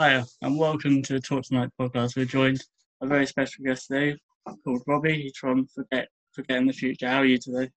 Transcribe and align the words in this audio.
Hi, 0.00 0.22
and 0.42 0.58
welcome 0.58 1.02
to 1.02 1.14
the 1.14 1.20
Talk 1.20 1.44
Tonight 1.44 1.70
podcast. 1.80 2.16
We're 2.16 2.24
joined 2.24 2.62
by 3.00 3.06
a 3.06 3.08
very 3.08 3.26
special 3.26 3.64
guest 3.64 3.88
today 3.88 4.16
called 4.64 4.82
Robbie. 4.86 5.22
He's 5.22 5.36
from 5.36 5.66
Forget 5.66 6.08
Forgetting 6.32 6.66
the 6.66 6.72
Future. 6.72 7.08
How 7.08 7.18
are 7.18 7.24
you 7.24 7.38
today? 7.38 7.70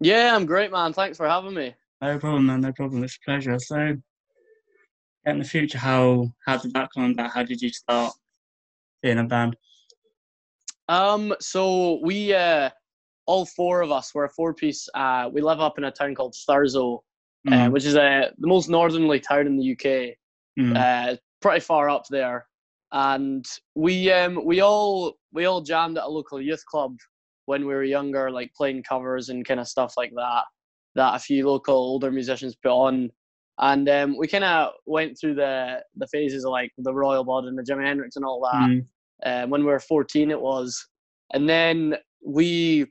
Yeah, 0.00 0.34
I'm 0.34 0.46
great, 0.46 0.70
man. 0.70 0.92
Thanks 0.92 1.16
for 1.16 1.28
having 1.28 1.54
me. 1.54 1.74
No 2.00 2.18
problem, 2.18 2.46
man. 2.46 2.60
No 2.60 2.72
problem. 2.72 3.04
It's 3.04 3.16
a 3.16 3.24
pleasure. 3.24 3.58
So, 3.58 3.96
in 5.26 5.38
the 5.38 5.44
future, 5.44 5.78
how 5.78 6.32
how 6.46 6.56
did 6.56 6.72
that 6.74 6.90
come 6.94 7.12
about? 7.12 7.32
How 7.32 7.42
did 7.42 7.60
you 7.60 7.70
start 7.70 8.12
being 9.02 9.18
a 9.18 9.24
band? 9.24 9.56
Um, 10.88 11.34
so 11.40 12.00
we 12.02 12.34
uh, 12.34 12.70
all 13.26 13.46
four 13.46 13.82
of 13.82 13.90
us 13.90 14.14
were 14.14 14.24
a 14.24 14.30
four 14.30 14.54
piece. 14.54 14.88
Uh, 14.94 15.28
we 15.32 15.40
live 15.40 15.60
up 15.60 15.78
in 15.78 15.84
a 15.84 15.90
town 15.90 16.14
called 16.14 16.34
Thurso, 16.48 17.00
uh, 17.46 17.50
Mm, 17.50 17.72
which 17.72 17.84
is 17.84 17.96
uh, 17.96 18.30
the 18.38 18.46
most 18.46 18.68
northerly 18.68 19.20
town 19.20 19.46
in 19.46 19.56
the 19.56 19.72
UK. 19.72 20.16
Mm, 20.58 20.76
Uh, 20.76 21.16
pretty 21.40 21.60
far 21.60 21.88
up 21.88 22.06
there, 22.08 22.46
and 22.92 23.46
we 23.74 24.10
um 24.12 24.44
we 24.44 24.60
all 24.60 25.14
we 25.32 25.44
all 25.44 25.60
jammed 25.60 25.98
at 25.98 26.04
a 26.04 26.08
local 26.08 26.40
youth 26.40 26.64
club 26.66 26.96
when 27.46 27.66
we 27.66 27.74
were 27.74 27.84
younger, 27.84 28.30
like 28.30 28.52
playing 28.54 28.82
covers 28.82 29.28
and 29.28 29.44
kind 29.46 29.60
of 29.60 29.68
stuff 29.68 29.94
like 29.96 30.12
that. 30.16 30.44
That 30.96 31.14
a 31.14 31.18
few 31.18 31.48
local 31.48 31.74
older 31.76 32.10
musicians 32.10 32.56
put 32.56 32.70
on, 32.72 33.10
and 33.58 33.88
um, 33.88 34.16
we 34.18 34.26
kind 34.26 34.44
of 34.44 34.72
went 34.86 35.18
through 35.18 35.34
the 35.36 35.82
the 35.96 36.06
phases 36.08 36.44
of 36.44 36.50
like 36.50 36.72
the 36.78 36.92
Royal 36.94 37.24
Blood 37.24 37.44
and 37.44 37.56
the 37.58 37.62
Jimi 37.62 37.84
Hendrix 37.86 38.16
and 38.16 38.24
all 38.24 38.40
that. 38.42 38.68
mm, 38.68 38.86
um, 39.24 39.50
when 39.50 39.60
we 39.60 39.66
were 39.66 39.78
14 39.78 40.30
it 40.30 40.40
was 40.40 40.86
and 41.32 41.48
then 41.48 41.94
we 42.24 42.86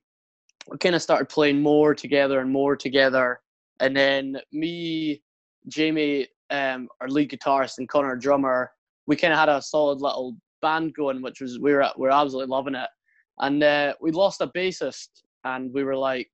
kind 0.79 0.93
of 0.95 1.01
started 1.01 1.27
playing 1.27 1.59
more 1.61 1.95
together 1.95 2.39
and 2.39 2.51
more 2.51 2.75
together 2.75 3.39
and 3.79 3.95
then 3.97 4.37
me 4.51 5.21
jamie 5.67 6.27
um, 6.51 6.87
our 7.01 7.07
lead 7.07 7.29
guitarist 7.29 7.77
and 7.77 7.89
connor 7.89 8.15
drummer 8.15 8.71
we 9.07 9.15
kind 9.15 9.33
of 9.33 9.39
had 9.39 9.49
a 9.49 9.61
solid 9.61 10.01
little 10.01 10.35
band 10.61 10.93
going 10.93 11.21
which 11.21 11.41
was 11.41 11.59
we 11.59 11.73
were 11.73 11.89
we 11.97 12.07
were 12.07 12.13
absolutely 12.13 12.49
loving 12.49 12.75
it 12.75 12.89
and 13.39 13.63
uh, 13.63 13.93
we 14.01 14.11
lost 14.11 14.41
a 14.41 14.47
bassist 14.47 15.07
and 15.45 15.73
we 15.73 15.83
were 15.83 15.95
like 15.95 16.31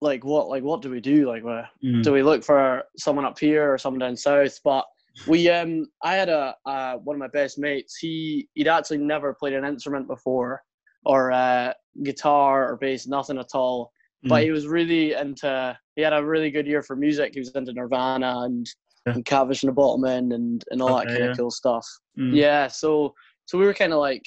like 0.00 0.24
what 0.24 0.48
like 0.48 0.62
what 0.62 0.82
do 0.82 0.90
we 0.90 1.00
do 1.00 1.26
like 1.26 1.42
where 1.42 1.68
mm. 1.82 2.02
do 2.02 2.12
we 2.12 2.22
look 2.22 2.44
for 2.44 2.82
someone 2.98 3.24
up 3.24 3.38
here 3.38 3.72
or 3.72 3.78
someone 3.78 4.00
down 4.00 4.16
south? 4.16 4.58
But 4.62 4.84
we 5.26 5.48
um 5.48 5.86
I 6.02 6.14
had 6.14 6.28
a 6.28 6.54
uh, 6.66 6.96
one 6.96 7.16
of 7.16 7.20
my 7.20 7.28
best 7.28 7.58
mates. 7.58 7.96
He 7.96 8.48
he'd 8.54 8.68
actually 8.68 8.98
never 8.98 9.34
played 9.34 9.54
an 9.54 9.64
instrument 9.64 10.06
before 10.06 10.62
or 11.04 11.32
uh, 11.32 11.72
guitar 12.02 12.70
or 12.70 12.76
bass, 12.76 13.06
nothing 13.06 13.38
at 13.38 13.54
all. 13.54 13.92
But 14.24 14.40
Mm. 14.40 14.44
he 14.44 14.50
was 14.50 14.66
really 14.66 15.12
into. 15.12 15.78
He 15.94 16.02
had 16.02 16.12
a 16.12 16.24
really 16.24 16.50
good 16.50 16.66
year 16.66 16.82
for 16.82 16.96
music. 16.96 17.32
He 17.34 17.40
was 17.40 17.50
into 17.54 17.72
Nirvana 17.72 18.40
and, 18.44 18.66
Yeah. 19.06 19.14
and 19.14 19.24
Catfish 19.24 19.62
and 19.62 19.70
the 19.70 19.74
Bottlemen 19.80 20.34
and 20.34 20.64
and 20.70 20.82
all 20.82 20.96
that 20.96 21.06
kind 21.08 21.18
yeah. 21.24 21.30
of 21.30 21.36
cool 21.38 21.50
stuff. 21.50 21.86
Mm. 22.18 22.34
Yeah, 22.34 22.66
so 22.68 23.14
so 23.46 23.58
we 23.58 23.64
were 23.66 23.74
kind 23.74 23.92
of 23.92 23.98
like 24.00 24.24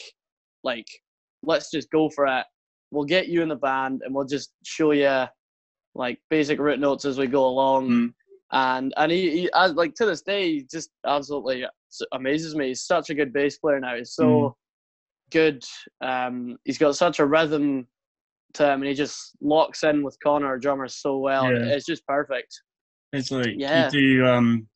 like 0.64 0.88
let's 1.44 1.72
just 1.72 1.90
go 1.92 2.09
for 2.09 2.26
it. 2.28 2.46
We'll 2.92 3.06
get 3.06 3.28
you 3.28 3.42
in 3.42 3.50
the 3.50 3.56
band 3.56 4.02
and 4.04 4.14
we'll 4.16 4.26
just 4.26 4.52
show 4.64 4.92
you 4.92 5.26
like 5.96 6.20
basic 6.30 6.59
root 6.59 6.80
notes 6.80 7.06
as 7.06 7.18
we 7.18 7.28
go 7.28 7.46
along. 7.46 7.90
Mm. 7.90 8.14
And 8.52 8.94
and 8.98 9.12
he, 9.12 9.31
he 9.31 9.50
as, 9.53 9.74
like 9.74 9.94
to 9.96 10.06
this 10.06 10.22
day 10.22 10.53
he 10.53 10.68
just 10.72 10.90
absolutely 11.06 11.66
amazes 12.14 12.56
me. 12.56 12.70
He's 12.70 12.81
such 12.84 13.09
a 13.09 13.16
good 13.16 13.31
bass 13.34 13.58
player 13.58 13.80
now. 13.80 13.96
He's 13.96 14.14
so 14.14 14.26
Mm. 14.26 14.53
good. 15.31 15.64
Um, 16.02 16.58
he's 16.66 16.78
got 16.78 16.96
such 16.96 17.20
a 17.20 17.26
rhythm 17.26 17.88
to 18.53 18.64
him, 18.66 18.81
and 18.81 18.86
he 18.89 18.94
just 18.94 19.33
locks 19.42 19.83
in 19.83 20.03
with 20.03 20.17
Connor, 20.23 20.47
our 20.47 20.58
drummer, 20.58 20.88
so 20.88 21.17
well. 21.17 21.45
Yeah. 21.45 21.73
It's 21.75 21.86
just 21.86 22.05
perfect. 22.08 22.61
It's 23.14 23.31
like 23.31 23.56
Yeah. 23.56 23.86
you 23.86 24.17
do, 24.17 24.25
um, 24.25 24.67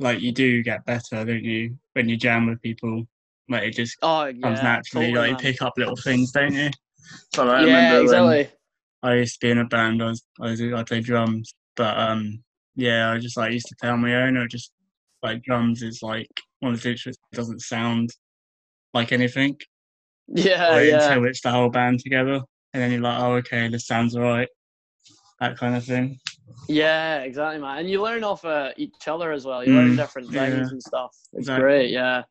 like 0.00 0.20
you 0.20 0.32
do 0.32 0.62
get 0.62 0.84
better, 0.84 1.24
don't 1.24 1.44
you, 1.44 1.76
when 1.92 2.08
you 2.08 2.16
jam 2.16 2.46
with 2.46 2.60
people? 2.62 3.04
Like 3.48 3.64
it 3.64 3.74
just 3.74 3.96
Oh 4.02 4.24
yeah, 4.26 4.42
comes 4.42 4.62
naturally. 4.62 5.12
totally, 5.12 5.30
like 5.30 5.42
you 5.42 5.52
pick 5.52 5.62
up 5.62 5.74
little 5.76 5.96
things, 5.96 6.32
don't 6.32 6.54
you? 6.54 6.70
So 7.34 7.44
like, 7.44 7.56
I 7.56 7.60
yeah, 7.66 7.66
remember 7.66 8.02
exactly. 8.02 8.48
I 9.02 9.14
used 9.16 9.40
to 9.40 9.46
be 9.46 9.50
in 9.50 9.58
a 9.58 9.66
band. 9.66 10.02
I 10.02 10.06
was, 10.06 10.22
I 10.40 10.50
was, 10.50 10.60
I 10.62 10.82
played 10.82 11.04
drums, 11.04 11.54
but 11.76 11.96
um, 11.98 12.42
yeah, 12.74 13.10
I 13.10 13.18
just 13.18 13.36
like 13.36 13.52
used 13.52 13.68
to 13.68 13.76
play 13.80 13.90
on 13.90 14.00
my 14.00 14.14
own. 14.22 14.36
Or 14.38 14.48
just 14.48 14.72
like 15.22 15.42
drums 15.42 15.82
is 15.82 16.02
like 16.02 16.28
one 16.60 16.72
of 16.72 16.82
the 16.82 16.92
instruments 16.92 17.18
that 17.30 17.36
doesn't 17.36 17.60
sound 17.60 18.10
like 18.92 19.12
anything. 19.12 19.58
Yeah, 20.26 20.70
like, 20.70 20.86
yeah. 20.86 21.12
Until 21.12 21.26
it's 21.26 21.42
the 21.42 21.50
whole 21.50 21.68
band 21.68 22.00
together, 22.00 22.40
and 22.74 22.82
then 22.82 22.90
you're 22.90 23.00
like, 23.00 23.20
oh, 23.20 23.34
okay, 23.36 23.68
this 23.68 23.86
sounds 23.86 24.16
alright. 24.16 24.48
That 25.40 25.56
kind 25.56 25.76
of 25.76 25.84
thing. 25.84 26.18
Yeah, 26.68 27.20
exactly, 27.20 27.60
man. 27.60 27.78
And 27.78 27.88
you 27.90 28.02
learn 28.02 28.24
off 28.24 28.44
uh, 28.44 28.72
each 28.76 29.06
other 29.06 29.32
as 29.32 29.46
well. 29.46 29.64
You 29.64 29.74
learn 29.74 29.92
Mm, 29.92 29.96
different 29.96 30.32
yeah. 30.32 30.50
things 30.50 30.72
and 30.72 30.82
stuff. 30.82 31.16
It's 31.32 31.40
Exactly. 31.48 31.62
great, 31.62 31.90
yeah. 31.90 32.22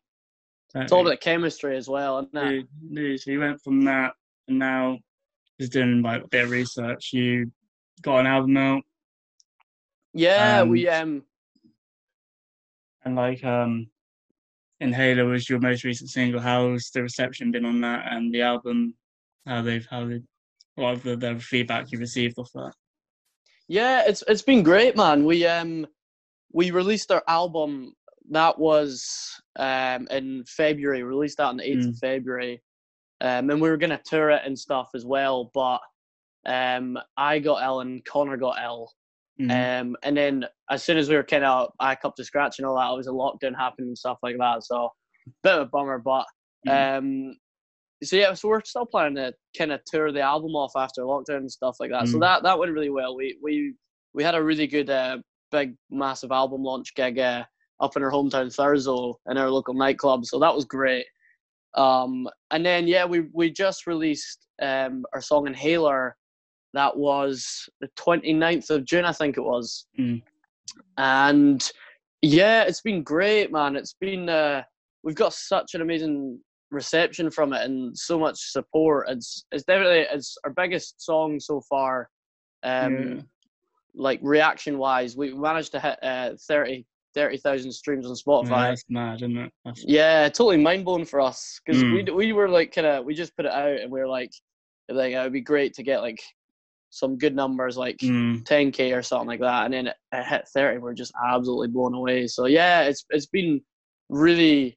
It's 0.76 0.92
all 0.92 1.00
Exactly. 1.00 1.12
about 1.12 1.20
chemistry 1.20 1.76
as 1.76 1.88
well, 1.88 2.18
isn't 2.18 2.36
it? 2.36 2.66
Dude, 2.92 3.20
so 3.20 3.30
you 3.30 3.40
went 3.40 3.60
from 3.62 3.84
that, 3.84 4.12
and 4.48 4.58
now 4.58 4.98
just 5.60 5.72
doing 5.72 6.02
like 6.02 6.24
a 6.24 6.28
bit 6.28 6.44
of 6.44 6.50
research. 6.50 7.10
You 7.12 7.50
got 8.02 8.20
an 8.20 8.26
album 8.26 8.56
out, 8.56 8.82
Yeah, 10.12 10.62
Um, 10.62 10.68
we 10.70 10.88
um 10.88 11.24
and 13.04 13.14
like 13.16 13.44
um, 13.44 13.86
Inhaler 14.80 15.26
was 15.26 15.48
your 15.48 15.60
most 15.60 15.84
recent 15.84 16.10
single. 16.10 16.40
How's 16.40 16.90
the 16.90 17.02
reception 17.02 17.52
been 17.52 17.64
on 17.64 17.80
that 17.82 18.06
and 18.12 18.34
the 18.34 18.42
album? 18.42 18.94
How 19.46 19.62
they've 19.62 19.86
how 19.88 20.06
they 20.06 20.22
what 20.76 21.02
the, 21.02 21.16
the 21.16 21.38
feedback 21.38 21.92
you 21.92 21.98
received 21.98 22.38
off 22.38 22.50
that? 22.54 22.72
Yeah, 23.68 24.04
it's 24.06 24.22
it's 24.28 24.42
been 24.42 24.62
great, 24.62 24.96
man. 24.96 25.24
We 25.24 25.46
um 25.46 25.86
we 26.52 26.70
released 26.70 27.10
our 27.10 27.22
album 27.28 27.94
that 28.30 28.58
was 28.58 29.40
um 29.56 30.06
in 30.10 30.44
February. 30.46 31.02
Released 31.02 31.38
that 31.38 31.46
on 31.46 31.56
the 31.56 31.68
eighth 31.68 31.86
of 31.86 31.96
February, 31.98 32.62
um, 33.20 33.50
and 33.50 33.60
we 33.60 33.68
were 33.70 33.76
gonna 33.76 34.00
tour 34.04 34.30
it 34.30 34.42
and 34.44 34.58
stuff 34.58 34.90
as 34.94 35.04
well. 35.04 35.50
But 35.54 35.80
um, 36.46 36.98
I 37.16 37.38
got 37.38 37.62
ill 37.62 37.80
and 37.80 38.04
Connor 38.04 38.36
got 38.36 38.62
ill, 38.62 38.90
Mm, 39.40 39.80
um, 39.80 39.96
and 40.02 40.16
then 40.16 40.46
as 40.70 40.82
soon 40.84 40.96
as 40.96 41.08
we 41.08 41.16
were 41.16 41.24
kind 41.24 41.44
of 41.44 41.72
back 41.78 42.04
up 42.04 42.14
to 42.16 42.24
scratch 42.24 42.58
and 42.58 42.66
all 42.66 42.76
that, 42.76 42.92
it 42.92 42.96
was 42.96 43.08
a 43.08 43.10
lockdown 43.10 43.56
happening 43.56 43.88
and 43.88 43.98
stuff 43.98 44.18
like 44.22 44.36
that. 44.38 44.62
So 44.62 44.90
bit 45.42 45.54
of 45.54 45.60
a 45.62 45.66
bummer, 45.66 45.98
but 45.98 46.26
mm, 46.66 46.98
um, 46.98 47.36
so 48.04 48.16
yeah, 48.16 48.34
so 48.34 48.48
we're 48.48 48.62
still 48.64 48.86
planning 48.86 49.16
to 49.16 49.32
kind 49.56 49.72
of 49.72 49.80
tour 49.84 50.12
the 50.12 50.20
album 50.20 50.52
off 50.54 50.72
after 50.76 51.02
lockdown 51.02 51.38
and 51.38 51.50
stuff 51.50 51.76
like 51.80 51.90
that. 51.90 52.08
So 52.08 52.18
Mm. 52.18 52.20
that 52.20 52.42
that 52.44 52.58
went 52.58 52.72
really 52.72 52.90
well. 52.90 53.16
We 53.16 53.36
we 53.42 53.74
we 54.14 54.22
had 54.22 54.34
a 54.34 54.42
really 54.42 54.66
good 54.66 54.90
uh, 54.90 55.18
big 55.50 55.74
massive 55.90 56.30
album 56.32 56.62
launch 56.62 56.94
gig 56.94 57.18
uh, 57.18 57.44
up 57.80 57.96
in 57.96 58.02
our 58.02 58.10
hometown 58.10 58.46
Thurso 58.54 59.16
in 59.28 59.36
our 59.38 59.50
local 59.50 59.74
nightclub. 59.74 60.24
So 60.24 60.38
that 60.38 60.54
was 60.54 60.64
great. 60.64 61.06
Um, 61.74 62.28
and 62.50 62.64
then 62.64 62.86
yeah, 62.86 63.04
we 63.04 63.26
we 63.32 63.50
just 63.50 63.86
released 63.86 64.46
um, 64.62 65.04
our 65.12 65.20
song 65.20 65.46
Inhaler. 65.46 66.16
That 66.72 66.96
was 66.96 67.68
the 67.80 67.88
29th 67.96 68.70
of 68.70 68.84
June, 68.84 69.04
I 69.04 69.12
think 69.12 69.36
it 69.36 69.42
was. 69.44 69.86
Mm. 69.98 70.22
And 70.98 71.70
yeah, 72.22 72.62
it's 72.62 72.80
been 72.80 73.02
great, 73.02 73.52
man. 73.52 73.76
It's 73.76 73.94
been 74.00 74.28
uh, 74.28 74.62
we've 75.02 75.14
got 75.14 75.34
such 75.34 75.74
an 75.74 75.82
amazing 75.82 76.40
reception 76.74 77.30
from 77.30 77.52
it 77.52 77.62
and 77.62 77.96
so 77.96 78.18
much 78.18 78.38
support. 78.50 79.08
It's 79.08 79.44
it's 79.52 79.64
definitely 79.64 80.00
it's 80.10 80.36
our 80.44 80.50
biggest 80.50 81.00
song 81.00 81.38
so 81.40 81.62
far. 81.68 82.08
Um, 82.62 82.98
Yeah. 82.98 83.22
like 83.94 84.18
reaction 84.22 84.78
wise, 84.78 85.16
we 85.16 85.32
managed 85.34 85.72
to 85.72 85.80
hit 85.80 85.98
uh, 86.02 86.30
30 86.48 86.84
30,000 87.14 87.70
streams 87.72 88.06
on 88.06 88.12
yeah, 88.12 88.16
Spotify. 88.16 88.68
that's 88.70 88.84
mad, 88.88 89.16
isn't 89.22 89.36
it? 89.38 89.52
That's, 89.64 89.84
Yeah, 89.86 90.28
totally 90.28 90.56
mind 90.56 90.84
blowing 90.84 91.04
for 91.04 91.20
us 91.20 91.60
because 91.64 91.82
Mm. 91.82 91.92
we 91.92 92.12
we 92.12 92.32
were 92.32 92.48
like 92.48 92.74
kind 92.74 92.86
of 92.88 93.04
we 93.04 93.14
just 93.14 93.36
put 93.36 93.46
it 93.46 93.52
out 93.52 93.78
and 93.80 93.90
we 93.92 94.00
were 94.00 94.08
like 94.08 94.32
like 94.88 95.12
it 95.12 95.22
would 95.22 95.32
be 95.32 95.40
great 95.40 95.74
to 95.74 95.82
get 95.82 96.00
like 96.00 96.20
some 96.90 97.18
good 97.18 97.34
numbers 97.34 97.76
like 97.76 97.98
mm, 97.98 98.42
10k 98.44 98.96
or 98.96 99.02
something 99.02 99.28
like 99.28 99.40
that, 99.40 99.64
and 99.64 99.74
then 99.74 99.86
it, 99.88 99.96
it 100.12 100.24
hit 100.24 100.48
30. 100.54 100.78
We're 100.78 100.94
just 100.94 101.12
absolutely 101.24 101.68
blown 101.68 101.94
away. 101.94 102.26
So 102.26 102.46
yeah, 102.46 102.82
it's 102.82 103.04
it's 103.10 103.26
been 103.26 103.60
really 104.08 104.76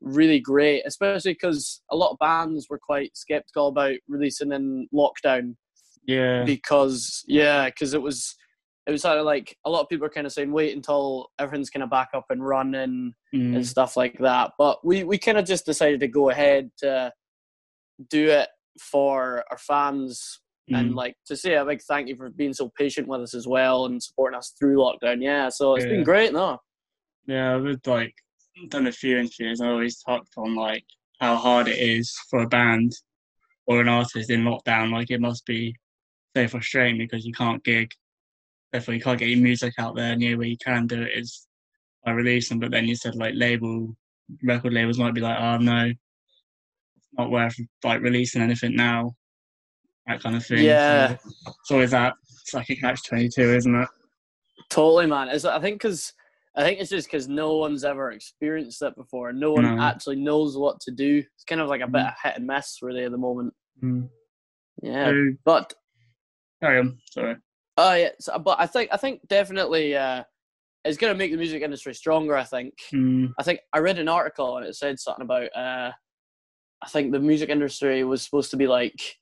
really 0.00 0.40
great, 0.40 0.82
especially 0.86 1.32
because 1.32 1.82
a 1.90 1.96
lot 1.96 2.12
of 2.12 2.18
bands 2.18 2.66
were 2.68 2.78
quite 2.78 3.16
skeptical 3.16 3.68
about 3.68 3.96
releasing 4.08 4.52
in 4.52 4.88
lockdown 4.94 5.54
yeah, 6.08 6.42
because 6.44 7.22
yeah, 7.28 7.66
because 7.66 7.92
it 7.92 8.00
was 8.00 8.34
it 8.86 8.92
was 8.92 9.02
sort 9.02 9.18
of 9.18 9.26
like 9.26 9.54
a 9.66 9.70
lot 9.70 9.82
of 9.82 9.90
people 9.90 10.06
are 10.06 10.10
kind 10.10 10.26
of 10.26 10.32
saying 10.32 10.50
wait 10.50 10.74
until 10.74 11.28
everything's 11.38 11.68
kind 11.68 11.82
of 11.82 11.90
back 11.90 12.08
up 12.14 12.24
and 12.30 12.44
running 12.44 13.12
mm, 13.34 13.54
and 13.54 13.66
stuff 13.66 13.94
like 13.94 14.18
that. 14.20 14.52
But 14.58 14.84
we 14.84 15.04
we 15.04 15.18
kind 15.18 15.36
of 15.36 15.44
just 15.44 15.66
decided 15.66 16.00
to 16.00 16.08
go 16.08 16.30
ahead 16.30 16.70
to 16.78 17.12
do 18.08 18.30
it 18.30 18.48
for 18.80 19.44
our 19.50 19.58
fans 19.58 20.40
and 20.70 20.92
mm. 20.92 20.94
like 20.94 21.14
to 21.26 21.36
say 21.36 21.54
a 21.54 21.64
big 21.64 21.82
thank 21.82 22.08
you 22.08 22.16
for 22.16 22.30
being 22.30 22.54
so 22.54 22.70
patient 22.78 23.06
with 23.06 23.20
us 23.20 23.34
as 23.34 23.46
well 23.46 23.84
and 23.84 24.02
supporting 24.02 24.38
us 24.38 24.54
through 24.58 24.76
lockdown. 24.76 25.22
Yeah, 25.22 25.50
so 25.50 25.74
it's 25.74 25.84
Yeah. 25.84 25.92
been 25.92 26.04
great. 26.04 26.32
No, 26.32 26.58
Yeah, 27.26 27.56
with 27.56 27.86
like 27.86 28.14
done 28.68 28.86
a 28.86 28.92
few 28.92 29.18
interviews. 29.18 29.60
I 29.60 29.68
always 29.68 30.00
talked 30.02 30.32
on 30.36 30.54
like 30.54 30.84
how 31.20 31.36
hard 31.36 31.68
it 31.68 31.78
is 31.78 32.16
for 32.30 32.40
a 32.40 32.48
band 32.48 32.92
or 33.66 33.80
an 33.80 33.88
artist 33.88 34.30
in 34.30 34.44
lockdown. 34.44 34.92
Like 34.92 35.10
it 35.10 35.20
must 35.20 35.44
be 35.46 35.74
so 36.36 36.48
frustrating 36.48 36.98
because 36.98 37.24
you 37.24 37.32
can't 37.32 37.62
gig. 37.64 37.92
Therefore, 38.72 38.94
you 38.94 39.00
can't 39.00 39.18
get 39.18 39.28
your 39.28 39.40
music 39.40 39.74
out 39.78 39.96
there 39.96 40.14
near 40.16 40.36
where 40.36 40.46
you 40.46 40.58
can 40.58 40.86
do 40.86 41.02
it. 41.02 41.16
Is 41.16 41.46
release 42.06 42.48
them, 42.48 42.58
but 42.58 42.70
then 42.70 42.86
you 42.86 42.96
said 42.96 43.14
like 43.16 43.34
label 43.36 43.94
record 44.42 44.72
labels 44.72 44.98
might 44.98 45.14
be 45.14 45.20
like, 45.20 45.38
oh 45.38 45.58
no, 45.58 45.86
it's 45.86 47.08
not 47.18 47.30
worth 47.30 47.54
like 47.84 48.00
releasing 48.00 48.40
anything 48.42 48.74
now, 48.74 49.14
that 50.06 50.22
kind 50.22 50.36
of 50.36 50.46
thing. 50.46 50.64
Yeah. 50.64 51.16
So 51.16 51.46
it's 51.46 51.70
always 51.70 51.90
that. 51.90 52.14
It's 52.40 52.54
like 52.54 52.70
a 52.70 52.76
catch 52.76 53.02
twenty 53.06 53.28
two, 53.28 53.54
isn't 53.54 53.74
it? 53.74 53.88
Totally, 54.70 55.06
man. 55.06 55.28
It's, 55.28 55.44
I 55.44 55.60
think 55.60 55.82
because 55.82 56.12
I 56.58 56.62
think 56.62 56.80
it's 56.80 56.90
just 56.90 57.06
because 57.08 57.28
no 57.28 57.56
one's 57.56 57.84
ever 57.84 58.10
experienced 58.10 58.82
it 58.82 58.96
before. 58.96 59.28
And 59.30 59.38
no 59.38 59.52
one 59.52 59.62
No. 59.76 59.80
actually 59.82 60.16
knows 60.16 60.56
what 60.58 60.80
to 60.80 60.90
do. 60.90 61.22
It's 61.36 61.44
kind 61.44 61.60
of 61.60 61.68
like 61.68 61.80
a 61.82 61.86
bit 61.86 62.02
Mm. 62.02 62.08
of 62.08 62.14
hit 62.22 62.36
and 62.36 62.46
miss 62.46 62.78
really 62.82 63.04
at 63.04 63.12
the 63.12 63.16
moment. 63.16 63.54
Mm. 63.82 64.10
Yeah, 64.82 65.12
but 65.44 65.72
carry 66.60 66.80
on. 66.80 66.98
Sorry. 67.10 67.36
oh 67.76 67.94
yeah, 67.94 68.10
so, 68.20 68.38
but 68.40 68.58
I 68.60 68.66
think 68.66 68.90
I 68.92 68.96
think 68.96 69.26
definitely 69.28 69.96
uh, 69.96 70.24
it's 70.84 70.98
going 70.98 71.12
to 71.12 71.18
make 71.18 71.30
the 71.30 71.36
music 71.36 71.62
industry 71.62 71.94
stronger. 71.94 72.36
I 72.36 72.44
think. 72.44 72.74
Mm. 72.92 73.32
I 73.38 73.42
think 73.44 73.60
I 73.72 73.78
read 73.78 73.98
an 74.00 74.08
article 74.08 74.56
and 74.56 74.66
it 74.66 74.74
said 74.74 74.98
something 74.98 75.22
about 75.24 75.54
uh, 75.56 75.92
I 76.82 76.88
think 76.88 77.12
the 77.12 77.20
music 77.20 77.50
industry 77.50 78.02
was 78.04 78.22
supposed 78.22 78.50
to 78.50 78.56
be 78.56 78.66
like 78.66 79.16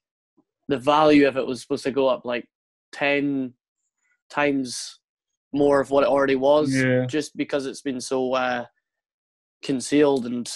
the 0.69 0.79
value 0.79 1.29
of 1.29 1.37
it 1.37 1.47
was 1.47 1.61
supposed 1.61 1.85
to 1.85 1.91
go 1.91 2.09
up 2.09 2.25
like 2.25 2.47
ten 2.93 3.53
times 4.31 5.01
more 5.53 5.81
of 5.81 5.91
what 5.91 6.03
it 6.05 6.09
already 6.09 6.37
was, 6.37 6.75
Yeah. 6.75 7.07
just 7.07 7.37
because 7.37 7.67
it's 7.67 7.83
been 7.83 8.01
so 8.01 8.35
uh, 8.35 8.67
concealed 9.63 10.27
and 10.27 10.51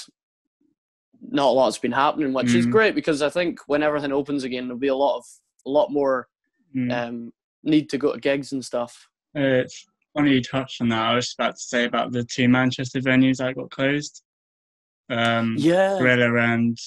not 1.22 1.48
a 1.48 1.50
lot's 1.50 1.78
been 1.78 1.92
happening, 1.92 2.32
which 2.32 2.54
is 2.54 2.66
Mm. 2.66 2.70
great 2.72 2.94
because 2.94 3.22
I 3.22 3.28
think 3.30 3.60
when 3.66 3.82
everything 3.82 4.12
opens 4.12 4.44
again, 4.44 4.64
there'll 4.66 4.78
be 4.78 4.88
a 4.88 4.94
lot 4.94 5.18
of 5.18 5.24
a 5.66 5.70
lot 5.70 5.90
more 5.90 6.28
Mm. 6.74 6.92
um, 6.92 7.32
need 7.62 7.90
to 7.90 7.98
go 7.98 8.12
to 8.14 8.18
gigs 8.20 8.52
and 8.52 8.64
stuff. 8.64 9.08
Uh, 9.36 9.62
it's 9.64 9.84
funny 10.14 10.32
you 10.34 10.42
touched 10.42 10.80
on 10.80 10.88
that. 10.88 11.02
I 11.10 11.14
was 11.14 11.34
about 11.38 11.56
to 11.56 11.62
say 11.62 11.84
about 11.84 12.12
the 12.12 12.24
two 12.24 12.48
Manchester 12.48 13.00
venues 13.00 13.36
that 13.38 13.54
got 13.56 13.70
closed. 13.70 14.22
Um, 15.10 15.56
Yeah, 15.58 15.98
Gorilla 15.98 16.34
and 16.54 16.78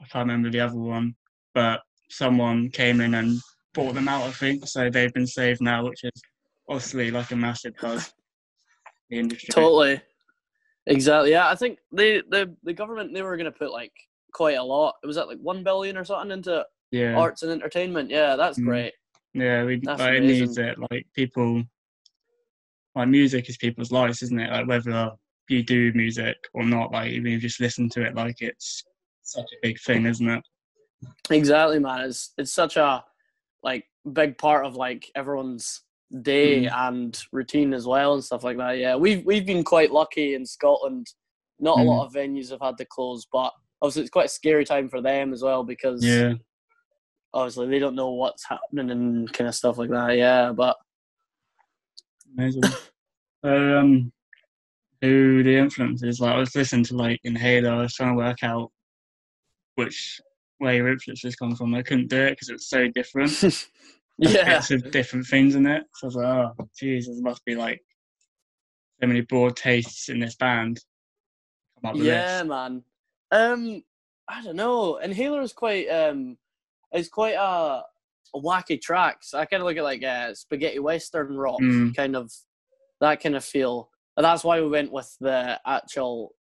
I 0.00 0.04
can't 0.06 0.26
remember 0.26 0.50
the 0.50 0.60
other 0.60 0.78
one, 0.78 1.14
but 1.54 1.82
someone 2.08 2.70
came 2.70 3.00
in 3.00 3.14
and 3.14 3.38
bought 3.74 3.94
them 3.94 4.08
out. 4.08 4.22
I 4.22 4.30
think 4.30 4.66
so. 4.66 4.88
They've 4.88 5.12
been 5.12 5.26
saved 5.26 5.60
now, 5.60 5.84
which 5.84 6.04
is 6.04 6.22
obviously 6.68 7.10
like 7.10 7.30
a 7.30 7.36
massive 7.36 7.74
buzz. 7.80 8.12
The 9.10 9.18
industry. 9.18 9.52
Totally. 9.52 10.00
Exactly. 10.86 11.30
Yeah, 11.30 11.48
I 11.48 11.54
think 11.54 11.78
the 11.92 12.22
the 12.30 12.54
the 12.64 12.72
government 12.72 13.14
they 13.14 13.22
were 13.22 13.36
going 13.36 13.50
to 13.52 13.58
put 13.58 13.72
like 13.72 13.92
quite 14.32 14.56
a 14.58 14.62
lot. 14.62 14.94
It 15.02 15.06
was 15.06 15.16
at 15.18 15.28
like 15.28 15.38
one 15.38 15.62
billion 15.62 15.96
or 15.96 16.04
something 16.04 16.30
into 16.32 16.64
Yeah, 16.90 17.16
arts 17.16 17.42
and 17.42 17.52
entertainment. 17.52 18.10
Yeah, 18.10 18.36
that's 18.36 18.58
Mm. 18.58 18.64
great. 18.64 18.92
yeah. 19.34 19.64
We 19.64 19.76
That's 19.80 20.00
like, 20.00 20.14
it 20.14 20.22
needs 20.22 20.58
it. 20.58 20.76
Like 20.90 21.06
people, 21.14 21.62
like 22.94 23.08
music 23.08 23.48
is 23.48 23.56
people's 23.56 23.92
lives, 23.92 24.22
isn't 24.22 24.40
it? 24.40 24.50
Like 24.50 24.66
whether 24.66 25.12
you 25.48 25.62
do 25.62 25.92
music 25.94 26.36
or 26.54 26.64
not, 26.64 26.90
like 26.92 27.10
even 27.12 27.26
if 27.28 27.32
you 27.42 27.48
just 27.48 27.60
listen 27.60 27.88
to 27.90 28.02
it, 28.02 28.14
like 28.14 28.40
it's 28.40 28.82
such 29.22 29.44
a 29.52 29.56
big 29.62 29.78
thing, 29.80 30.06
isn't 30.06 30.28
it? 30.28 30.42
Exactly, 31.30 31.78
man. 31.78 32.06
It's 32.08 32.32
it's 32.38 32.52
such 32.52 32.76
a 32.76 33.04
like 33.62 33.84
big 34.12 34.36
part 34.38 34.66
of 34.66 34.74
like 34.74 35.10
everyone's 35.14 35.82
day 36.20 36.64
Mm. 36.64 36.72
and 36.88 37.22
routine 37.32 37.72
as 37.72 37.86
well 37.86 38.12
and 38.14 38.22
stuff 38.22 38.44
like 38.44 38.58
that. 38.58 38.78
Yeah, 38.78 38.96
we've 38.96 39.24
we've 39.24 39.46
been 39.46 39.64
quite 39.64 39.90
lucky 39.90 40.34
in 40.34 40.44
Scotland. 40.44 41.06
Not 41.58 41.78
a 41.78 41.82
Mm. 41.82 41.86
lot 41.86 42.06
of 42.06 42.12
venues 42.12 42.50
have 42.50 42.60
had 42.60 42.76
to 42.78 42.84
close, 42.84 43.26
but 43.32 43.52
obviously 43.80 44.02
it's 44.02 44.10
quite 44.10 44.26
a 44.26 44.28
scary 44.28 44.64
time 44.64 44.88
for 44.88 45.00
them 45.00 45.32
as 45.32 45.42
well 45.42 45.64
because 45.64 46.04
Yeah. 46.04 46.34
obviously 47.32 47.68
they 47.68 47.78
don't 47.78 47.94
know 47.94 48.10
what's 48.10 48.46
happening 48.46 48.90
and 48.90 49.32
kind 49.32 49.48
of 49.48 49.54
stuff 49.54 49.78
like 49.78 49.90
that. 49.90 50.16
Yeah, 50.18 50.52
but 50.52 50.76
Amazing. 52.36 52.62
um, 53.42 54.12
who 55.00 55.42
the 55.42 55.56
influences? 55.56 56.20
Like 56.20 56.34
I 56.34 56.38
was 56.38 56.54
listening 56.54 56.84
to 56.84 56.96
like 56.96 57.20
Inhaler. 57.24 57.70
I 57.72 57.82
was 57.82 57.94
trying 57.94 58.10
to 58.10 58.16
work 58.16 58.42
out 58.42 58.70
which 59.76 60.20
where 60.58 60.74
your 60.74 60.88
influences 60.88 61.36
come 61.36 61.56
from. 61.56 61.74
I 61.74 61.82
couldn't 61.82 62.08
do 62.08 62.20
it 62.22 62.30
because 62.30 62.48
it 62.50 62.54
was 62.54 62.68
so 62.68 62.88
different. 62.88 63.32
Yeah, 64.18 64.44
bits 64.44 64.70
of 64.70 64.90
different 64.90 65.26
things 65.26 65.54
in 65.54 65.66
it. 65.66 65.84
So 65.94 66.04
I 66.04 66.06
was 66.06 66.14
like, 66.16 66.26
oh, 66.26 66.68
Jesus, 66.78 67.20
must 67.20 67.44
be 67.44 67.54
like 67.54 67.80
so 69.00 69.06
many 69.06 69.22
broad 69.22 69.56
tastes 69.56 70.08
in 70.08 70.20
this 70.20 70.36
band. 70.36 70.80
Come 71.80 71.90
up 71.90 71.96
with 71.96 72.06
yeah, 72.06 72.38
this. 72.38 72.48
man. 72.48 72.84
Um, 73.30 73.82
I 74.28 74.42
don't 74.42 74.56
know. 74.56 74.96
Inhaler 74.98 75.40
is 75.42 75.52
quite 75.52 75.88
um, 75.88 76.36
it's 76.92 77.08
quite 77.08 77.34
a, 77.34 77.82
a 78.34 78.40
wacky 78.40 78.80
tracks. 78.80 79.34
I 79.34 79.44
kind 79.44 79.62
of 79.62 79.66
look 79.66 79.76
at 79.76 79.84
like 79.84 80.04
uh, 80.04 80.34
spaghetti 80.34 80.78
western 80.78 81.36
rock, 81.36 81.60
Mm. 81.60 81.94
kind 81.96 82.14
of 82.14 82.30
that 83.00 83.22
kind 83.22 83.34
of 83.34 83.44
feel. 83.44 83.90
And 84.16 84.24
that's 84.24 84.44
why 84.44 84.60
we 84.60 84.68
went 84.68 84.92
with 84.92 85.14
the 85.20 85.58
actual 85.66 86.34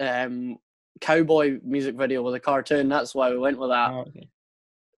um 0.00 0.58
cowboy 1.00 1.58
music 1.64 1.96
video 1.96 2.22
with 2.22 2.34
a 2.34 2.40
cartoon. 2.40 2.88
That's 2.88 3.14
why 3.14 3.30
we 3.30 3.38
went 3.38 3.58
with 3.58 3.70
that. 3.70 3.90
Oh, 3.90 4.00
okay. 4.00 4.28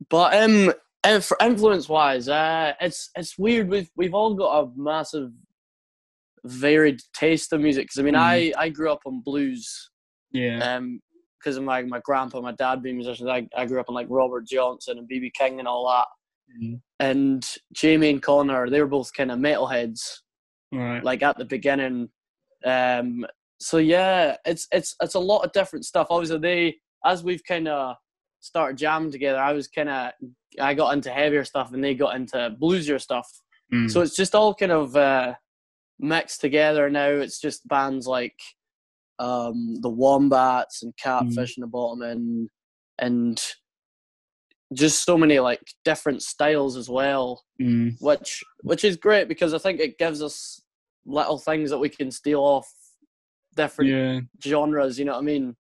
But 0.09 0.43
um, 0.43 0.73
and 1.05 1.25
for 1.25 1.37
influence 1.41 1.89
wise, 1.89 2.29
uh, 2.29 2.73
it's 2.81 3.11
it's 3.17 3.39
weird. 3.39 3.69
We've 3.69 3.91
we've 3.97 4.15
all 4.15 4.35
got 4.35 4.61
a 4.65 4.71
massive, 4.77 5.31
varied 6.45 7.01
taste 7.15 7.53
of 7.53 7.61
music. 7.61 7.85
Because 7.87 7.99
I 7.99 8.03
mean, 8.03 8.15
Mm. 8.15 8.19
I 8.19 8.53
I 8.59 8.69
grew 8.69 8.91
up 8.93 9.03
on 9.07 9.21
blues 9.21 9.91
Yeah. 10.33 10.59
um 10.77 11.01
because 11.39 11.57
of 11.57 11.65
my, 11.65 11.83
my 11.83 11.99
grandpa 12.05 12.39
and 12.39 12.45
my 12.45 12.53
dad 12.53 12.83
being 12.83 12.97
musicians 12.97 13.29
I, 13.29 13.49
I 13.57 13.67
grew 13.67 13.81
up 13.81 13.89
on 13.89 13.97
like 13.97 14.07
robert 14.09 14.47
johnson 14.47 14.97
and 14.99 15.09
bb 15.09 15.33
king 15.35 15.59
and 15.59 15.67
all 15.69 15.89
that 15.89 16.07
Mm. 16.61 16.81
and 17.01 17.57
jamie 17.73 18.11
and 18.11 18.23
connor 18.23 18.69
they 18.71 18.81
were 18.81 18.87
both 18.87 19.13
kind 19.13 19.31
of 19.33 19.39
metalheads 19.39 20.19
Right. 20.73 21.03
like 21.03 21.23
at 21.23 21.37
the 21.39 21.45
beginning 21.45 22.11
um 22.65 23.27
so 23.59 23.79
yeah 23.79 24.37
it's 24.45 24.69
it's 24.73 24.95
it's 25.03 25.15
a 25.15 25.19
lot 25.19 25.45
of 25.45 25.53
different 25.53 25.85
stuff 25.85 26.07
obviously 26.11 26.39
they 26.39 26.77
as 27.05 27.25
we've 27.25 27.43
kind 27.45 27.67
of 27.69 27.97
started 28.43 28.77
jamming 28.77 29.11
together 29.11 29.39
i 29.39 29.53
was 29.53 29.67
kind 29.69 29.89
of 29.89 30.13
i 30.61 30.75
got 30.75 30.93
into 30.93 31.11
heavier 31.11 31.45
stuff 31.45 31.73
and 31.73 31.83
they 31.83 31.95
got 31.95 32.15
into 32.17 32.55
bluesier 32.61 33.01
stuff 33.01 33.27
Mm. 33.73 33.91
so 33.91 34.03
it's 34.03 34.15
just 34.15 34.35
all 34.35 34.55
kind 34.55 34.71
of 34.71 34.95
uh, 34.95 35.33
mixed 35.99 36.43
together 36.43 36.91
now. 36.91 37.07
It's 37.09 37.41
just 37.41 37.67
bands 37.67 38.07
like 38.07 38.39
um, 39.19 39.77
the 39.81 39.89
Wombats 39.89 40.83
and 40.83 40.95
Catfish 40.99 41.57
and 41.57 41.63
the 41.65 41.69
Bottlemen 41.69 42.13
and 42.13 42.49
and 42.99 43.43
just 44.75 45.05
so 45.07 45.17
many 45.17 45.39
like 45.39 45.63
different 45.87 46.23
styles 46.23 46.77
as 46.77 46.91
well, 46.91 47.43
Mm. 47.59 47.97
which 48.01 48.43
which 48.61 48.85
is 48.85 48.97
great 48.99 49.27
because 49.27 49.55
I 49.55 49.59
think 49.59 49.81
it 49.81 49.97
gives 49.97 50.21
us 50.23 50.61
little 51.07 51.39
things 51.39 51.71
that 51.71 51.79
we 51.79 51.89
can 51.89 52.11
steal 52.11 52.41
off 52.41 52.71
different 53.57 53.91
Yeah. 53.91 54.21
genres. 54.45 54.99
You 54.99 55.07
know 55.07 55.13
what 55.13 55.19
I 55.21 55.23
mean? 55.23 55.57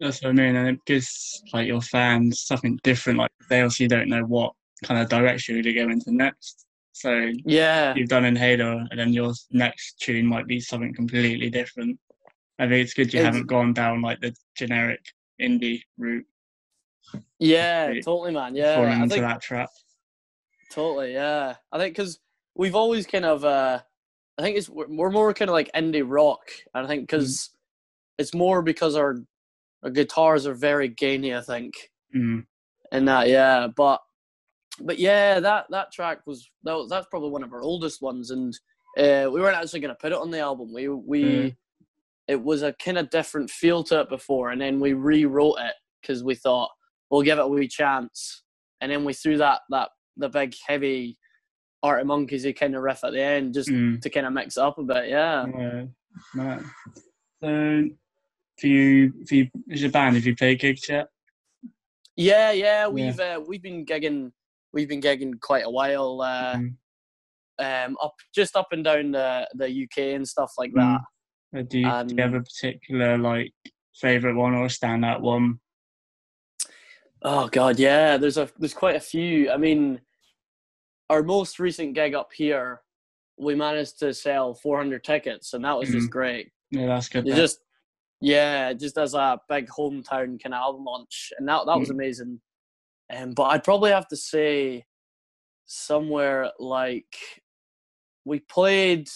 That's 0.00 0.22
what 0.22 0.30
I 0.30 0.32
mean, 0.32 0.56
and 0.56 0.68
it 0.68 0.84
gives 0.86 1.42
like 1.52 1.66
your 1.66 1.80
fans 1.80 2.40
something 2.40 2.78
different. 2.82 3.18
Like 3.18 3.30
they 3.48 3.60
obviously 3.60 3.86
don't 3.86 4.08
know 4.08 4.22
what 4.22 4.52
kind 4.84 5.00
of 5.00 5.08
direction 5.08 5.62
to 5.62 5.72
go 5.72 5.88
into 5.88 6.12
next. 6.12 6.66
So 6.92 7.30
Yeah, 7.44 7.94
you've 7.94 8.08
done 8.08 8.24
Inhaler, 8.24 8.86
and 8.90 8.98
then 8.98 9.12
your 9.12 9.32
next 9.50 10.00
tune 10.00 10.26
might 10.26 10.46
be 10.46 10.60
something 10.60 10.94
completely 10.94 11.50
different. 11.50 11.98
I 12.58 12.68
think 12.68 12.84
it's 12.84 12.94
good 12.94 13.12
you 13.12 13.20
Ex- 13.20 13.24
haven't 13.24 13.46
gone 13.46 13.72
down 13.72 14.02
like 14.02 14.20
the 14.20 14.34
generic 14.56 15.00
indie 15.40 15.82
route, 15.98 16.26
yeah, 17.38 17.86
Really 17.86 18.02
totally, 18.02 18.32
man. 18.32 18.54
Yeah, 18.54 18.80
I 18.80 18.94
into 19.02 19.08
think 19.08 19.22
that 19.22 19.42
trap. 19.42 19.70
Totally, 20.70 21.12
yeah. 21.12 21.56
I 21.70 21.78
think 21.78 21.96
because 21.96 22.18
we've 22.54 22.74
always 22.74 23.06
kind 23.06 23.24
of, 23.24 23.44
uh, 23.44 23.80
I 24.38 24.42
think 24.42 24.56
it's 24.56 24.68
we're 24.68 25.10
more 25.10 25.32
kind 25.34 25.48
of 25.48 25.52
like 25.52 25.70
indie 25.72 26.04
rock, 26.06 26.50
and 26.74 26.84
I 26.84 26.88
think 26.88 27.02
because 27.02 27.50
it's 28.18 28.34
more 28.34 28.62
because 28.62 28.96
our 28.96 29.16
guitars 29.90 30.46
are 30.46 30.54
very 30.54 30.88
gainy. 30.88 31.36
I 31.36 31.40
think 31.40 31.74
Mm. 32.14 32.46
in 32.92 33.04
that, 33.06 33.28
yeah. 33.28 33.66
But 33.74 34.00
but 34.80 34.98
yeah, 34.98 35.40
that 35.40 35.66
that 35.70 35.92
track 35.92 36.20
was 36.26 36.48
that 36.64 36.74
was, 36.74 36.88
that's 36.90 37.06
probably 37.10 37.30
one 37.30 37.42
of 37.42 37.52
our 37.52 37.62
oldest 37.62 38.00
ones, 38.02 38.30
and 38.30 38.52
uh, 38.98 39.28
we 39.32 39.40
weren't 39.40 39.56
actually 39.56 39.80
going 39.80 39.94
to 39.94 40.00
put 40.00 40.12
it 40.12 40.18
on 40.18 40.30
the 40.30 40.40
album. 40.40 40.72
We 40.72 40.88
we 40.88 41.22
Mm. 41.24 41.56
it 42.28 42.42
was 42.42 42.62
a 42.62 42.72
kind 42.74 42.98
of 42.98 43.10
different 43.10 43.50
feel 43.50 43.82
to 43.84 44.00
it 44.00 44.08
before, 44.08 44.50
and 44.50 44.60
then 44.60 44.80
we 44.80 44.92
rewrote 44.94 45.58
it 45.60 45.74
because 46.00 46.22
we 46.24 46.34
thought 46.34 46.70
we'll 47.10 47.22
give 47.22 47.38
it 47.38 47.44
a 47.44 47.48
wee 47.48 47.68
chance, 47.68 48.44
and 48.80 48.90
then 48.90 49.04
we 49.04 49.12
threw 49.12 49.36
that 49.38 49.60
that 49.70 49.90
the 50.16 50.28
big 50.28 50.54
heavy 50.66 51.18
Arctic 51.82 52.06
Monkeys 52.06 52.46
kind 52.58 52.74
of 52.74 52.82
riff 52.82 53.04
at 53.04 53.12
the 53.12 53.20
end 53.20 53.52
just 53.54 53.68
Mm. 53.68 54.00
to 54.00 54.08
kind 54.10 54.26
of 54.26 54.32
mix 54.32 54.56
it 54.56 54.62
up 54.62 54.78
a 54.78 54.82
bit. 54.82 55.08
Yeah. 55.08 55.46
Yeah. 55.46 55.84
Right. 56.34 56.62
So, 57.42 57.88
for 58.58 58.66
you, 58.66 59.12
for 59.26 59.34
you, 59.34 59.48
as 59.70 59.82
a 59.82 59.88
band, 59.88 60.16
have 60.16 60.24
you 60.26 60.36
played 60.36 60.60
gigs 60.60 60.88
yet? 60.88 61.08
Yeah, 62.16 62.52
yeah, 62.52 62.86
we've 62.88 63.18
Uh, 63.18 63.40
we've 63.46 63.62
been 63.62 63.84
gigging 63.84 64.30
we've 64.72 64.88
been 64.88 65.00
gigging 65.00 65.40
quite 65.40 65.64
a 65.64 65.70
while. 65.70 66.20
Uh, 66.20 66.56
Mm. 66.56 66.76
um, 67.58 67.96
up 68.02 68.14
just 68.34 68.56
up 68.56 68.68
and 68.72 68.84
down 68.84 69.10
the 69.12 69.48
the 69.54 69.68
UK 69.84 70.14
and 70.14 70.26
stuff 70.28 70.52
like 70.58 70.72
Mm. 70.72 70.98
that. 71.52 71.58
Or 71.58 71.62
do, 71.62 71.78
you, 71.78 71.84
do 72.06 72.14
you 72.16 72.22
have 72.22 72.34
a 72.34 72.38
Um, 72.38 72.44
particular 72.44 73.18
like 73.18 73.52
favorite 73.96 74.36
one 74.36 74.54
or 74.54 74.64
a 74.64 74.68
standout 74.68 75.20
one? 75.20 75.60
Oh 77.22 77.48
god, 77.48 77.78
yeah. 77.78 78.16
There's 78.16 78.38
a 78.38 78.48
there's 78.58 78.74
quite 78.74 78.96
a 78.96 79.00
few. 79.00 79.50
I 79.50 79.56
mean, 79.56 80.00
our 81.10 81.22
most 81.22 81.58
recent 81.58 81.94
gig 81.94 82.14
up 82.14 82.30
here 82.32 82.80
we 83.36 83.56
managed 83.56 83.98
to 83.98 84.14
sell 84.14 84.54
400 84.54 85.02
tickets, 85.02 85.54
and 85.54 85.64
that 85.64 85.76
was 85.76 85.90
just 85.90 86.08
Mhm. 86.08 86.12
great. 86.12 86.52
Yeah, 86.70 86.86
that's 86.86 87.08
good. 87.08 87.26
It 87.26 87.34
just 87.34 87.58
yeah, 88.24 88.72
just 88.72 88.98
as 88.98 89.14
a 89.14 89.38
big 89.48 89.68
hometown 89.68 90.42
kind 90.42 90.54
of 90.54 90.60
album 90.60 90.84
launch, 90.84 91.32
and 91.38 91.48
that 91.48 91.66
that 91.66 91.78
was 91.78 91.90
Mm. 91.90 91.94
amazing. 91.94 92.40
Um, 93.14 93.32
but 93.32 93.44
I'd 93.44 93.64
probably 93.64 93.90
have 93.90 94.08
to 94.08 94.16
say 94.16 94.84
somewhere 95.66 96.50
like 96.58 97.16
we 98.24 98.40
played 98.40 99.08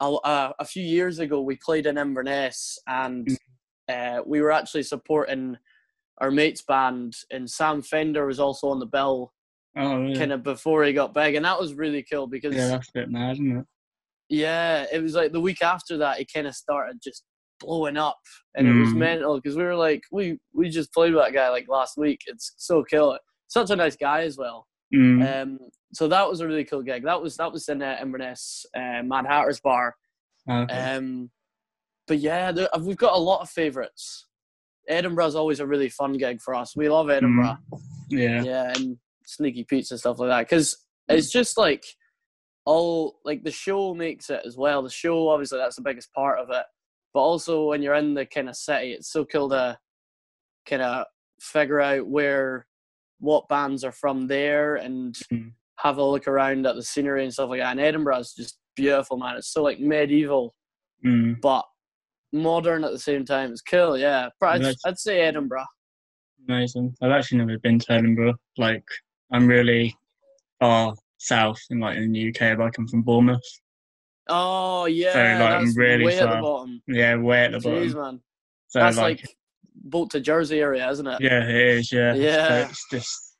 a, 0.00 0.06
a, 0.24 0.54
a 0.60 0.64
few 0.64 0.82
years 0.84 1.18
ago. 1.18 1.40
We 1.40 1.56
played 1.56 1.86
in 1.86 1.98
Inverness, 1.98 2.78
and 2.86 3.28
uh, 3.88 4.20
we 4.24 4.40
were 4.40 4.52
actually 4.52 4.84
supporting 4.84 5.56
our 6.18 6.30
mate's 6.30 6.62
band, 6.62 7.14
and 7.32 7.50
Sam 7.50 7.82
Fender 7.82 8.26
was 8.26 8.38
also 8.38 8.68
on 8.68 8.78
the 8.78 8.86
bill, 8.86 9.32
oh, 9.76 9.96
really? 10.00 10.16
kind 10.16 10.32
of 10.32 10.42
before 10.44 10.84
he 10.84 10.92
got 10.92 11.12
big, 11.14 11.34
and 11.34 11.44
that 11.44 11.58
was 11.58 11.74
really 11.74 12.04
cool 12.10 12.28
because 12.28 12.54
yeah, 12.54 12.68
that's 12.68 12.88
a 12.88 12.92
bit 12.92 13.10
mad, 13.10 13.32
isn't 13.32 13.58
it? 13.58 13.66
yeah, 14.28 14.86
it 14.92 15.02
was 15.02 15.14
like 15.14 15.32
the 15.32 15.40
week 15.40 15.62
after 15.62 15.98
that, 15.98 16.20
it 16.20 16.32
kind 16.32 16.46
of 16.46 16.54
started 16.54 17.00
just 17.02 17.24
blowing 17.60 17.96
up, 17.96 18.18
and 18.56 18.66
it 18.68 18.72
was 18.72 18.90
Mm. 18.90 18.96
mental 18.96 19.40
because 19.40 19.56
we 19.56 19.64
were 19.64 19.76
like, 19.76 20.02
we 20.12 20.38
we 20.52 20.68
just 20.68 20.92
played 20.92 21.14
with 21.14 21.22
that 21.24 21.32
guy 21.32 21.48
like 21.50 21.66
last 21.68 21.96
week. 21.96 22.20
It's 22.26 22.52
so 22.56 22.84
cool. 22.84 23.18
Such 23.48 23.70
a 23.70 23.76
nice 23.76 23.96
guy 23.96 24.22
as 24.22 24.36
well. 24.36 24.66
Mm. 24.94 25.42
Um, 25.42 25.58
so 25.92 26.08
that 26.08 26.28
was 26.28 26.40
a 26.40 26.46
really 26.46 26.64
cool 26.64 26.82
gig. 26.82 27.04
That 27.04 27.20
was 27.22 27.36
that 27.36 27.52
was 27.52 27.68
in 27.68 27.82
uh, 27.82 27.96
Inverness, 28.00 28.66
uh, 28.76 29.02
Mad 29.02 29.26
Hatter's 29.26 29.60
Bar. 29.60 29.94
okay. 30.50 30.74
Um, 30.74 31.30
but 32.06 32.18
yeah, 32.18 32.52
there, 32.52 32.68
we've 32.80 32.96
got 32.96 33.14
a 33.14 33.18
lot 33.18 33.40
of 33.40 33.48
favourites. 33.50 34.26
Edinburgh's 34.88 35.34
always 35.34 35.60
a 35.60 35.66
really 35.66 35.88
fun 35.88 36.12
gig 36.14 36.42
for 36.42 36.54
us. 36.54 36.76
We 36.76 36.88
love 36.90 37.08
Edinburgh 37.08 37.56
yeah. 38.10 38.42
yeah, 38.42 38.72
and 38.76 38.98
Sneaky 39.24 39.64
Pete's 39.64 39.90
and 39.90 39.98
stuff 40.00 40.18
like 40.18 40.28
that. 40.28 40.48
Because 40.48 40.76
it's 41.08 41.30
just 41.30 41.56
like 41.56 41.82
all 42.66 43.20
like 43.24 43.42
the 43.44 43.50
show 43.50 43.94
makes 43.94 44.28
it 44.30 44.42
as 44.44 44.56
well. 44.56 44.82
The 44.82 44.90
show, 44.90 45.28
obviously, 45.28 45.58
that's 45.58 45.76
the 45.76 45.82
biggest 45.82 46.12
part 46.12 46.38
of 46.38 46.50
it. 46.50 46.64
But 47.14 47.20
also, 47.20 47.66
when 47.68 47.80
you're 47.80 47.94
in 47.94 48.12
the 48.14 48.26
kind 48.26 48.48
of 48.48 48.56
city, 48.56 48.92
it's 48.92 49.08
so 49.08 49.24
cool 49.24 49.48
to 49.50 49.78
kind 50.66 50.82
of 50.82 51.06
figure 51.40 51.80
out 51.80 52.06
where 52.08 52.66
what 53.20 53.48
bands 53.48 53.84
are 53.84 53.92
from 53.92 54.26
there 54.26 54.74
and 54.76 55.14
Mm. 55.32 55.52
have 55.78 55.98
a 55.98 56.04
look 56.04 56.26
around 56.28 56.66
at 56.66 56.74
the 56.74 56.82
scenery 56.82 57.22
and 57.22 57.32
stuff 57.32 57.50
like 57.50 57.60
that. 57.60 57.70
And 57.70 57.80
Edinburgh 57.80 58.18
is 58.18 58.34
just 58.34 58.58
beautiful, 58.74 59.16
man. 59.16 59.36
It's 59.36 59.48
so 59.52 59.62
like 59.62 59.78
medieval, 59.78 60.54
Mm. 61.04 61.40
but 61.40 61.64
modern 62.32 62.82
at 62.82 62.90
the 62.90 62.98
same 62.98 63.24
time. 63.24 63.52
It's 63.52 63.62
cool, 63.62 63.96
yeah. 63.96 64.30
But 64.40 64.60
I'd, 64.66 64.74
I'd 64.84 64.98
say 64.98 65.20
Edinburgh. 65.20 65.66
Amazing. 66.48 66.96
I've 67.00 67.12
actually 67.12 67.38
never 67.38 67.58
been 67.58 67.78
to 67.78 67.92
Edinburgh. 67.92 68.34
Like, 68.58 68.84
I'm 69.30 69.46
really 69.46 69.96
far 70.58 70.94
south 71.18 71.60
in 71.70 71.78
like 71.80 71.96
in 71.96 72.12
the 72.12 72.28
UK. 72.28 72.56
But 72.56 72.64
I 72.64 72.70
come 72.70 72.88
from 72.88 73.02
Bournemouth. 73.02 73.40
Oh 74.28 74.86
yeah, 74.86 75.12
So, 75.12 75.18
like, 75.44 75.52
I'm 75.52 75.64
that's 75.66 75.76
really 75.76 76.04
way 76.04 76.18
at 76.18 76.30
the 76.30 76.36
bottom. 76.36 76.82
Yeah, 76.86 77.16
way 77.16 77.44
at 77.44 77.52
the 77.52 77.58
Jeez, 77.58 77.92
bottom. 77.94 78.02
man, 78.14 78.20
So 78.68 78.78
that's 78.80 78.96
like, 78.96 79.20
like, 79.22 79.36
boat 79.74 80.10
to 80.10 80.20
Jersey 80.20 80.60
area, 80.60 80.88
isn't 80.90 81.06
it? 81.06 81.20
yeah, 81.20 81.42
it 81.44 81.54
is. 81.54 81.92
Yeah. 81.92 82.14
Yeah. 82.14 82.48
So 82.48 82.54
it's 82.70 82.86
just 82.90 83.36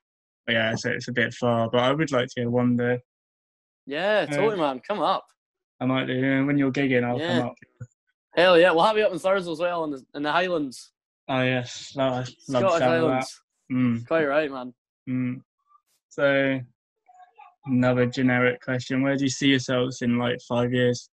yeah, 0.49 0.75
so 0.75 0.91
it's 0.91 1.09
a 1.09 1.12
bit 1.12 1.33
far, 1.33 1.71
but 1.71 1.81
I 1.81 1.93
would 1.93 2.12
like 2.12 2.29
to 2.37 2.45
go 2.45 2.50
one 2.50 2.76
day. 2.76 3.00
Yeah, 3.87 4.23
Yeah. 4.23 4.37
totally, 4.37 4.59
man. 4.59 4.81
Come 4.87 5.00
up. 5.00 5.25
I 5.81 5.87
might 5.87 6.07
do. 6.07 6.12
yeah, 6.14 6.45
When 6.45 6.59
you're 6.59 6.71
gigging, 6.73 7.03
I'll 7.05 7.19
Yeah. 7.19 7.29
come 7.29 7.47
up. 7.47 7.55
Hell 8.35 8.59
yeah, 8.59 8.73
we'll 8.73 8.85
have 8.85 8.99
you 8.99 9.05
up 9.05 9.12
in 9.12 9.19
Thurso 9.19 9.53
as 9.53 9.59
well 9.61 9.85
in 9.85 9.91
the, 9.93 10.05
in 10.14 10.23
the 10.23 10.33
Highlands, 10.33 10.93
Oh 11.29 11.41
yes, 11.41 11.93
no, 11.97 12.05
love 12.07 12.26
Scottish. 12.38 12.83
Highlands. 12.83 13.41
Mm, 13.73 14.07
Quite 14.07 14.25
right, 14.26 14.50
man. 14.50 14.75
mm. 15.09 15.41
So 16.11 16.61
another 17.66 18.06
generic 18.06 18.61
question: 18.62 19.02
Where 19.02 19.16
do 19.16 19.25
you 19.25 19.30
see 19.30 19.49
yourselves 19.49 20.02
in 20.02 20.18
like 20.18 20.38
five 20.49 20.73
years? 20.73 21.11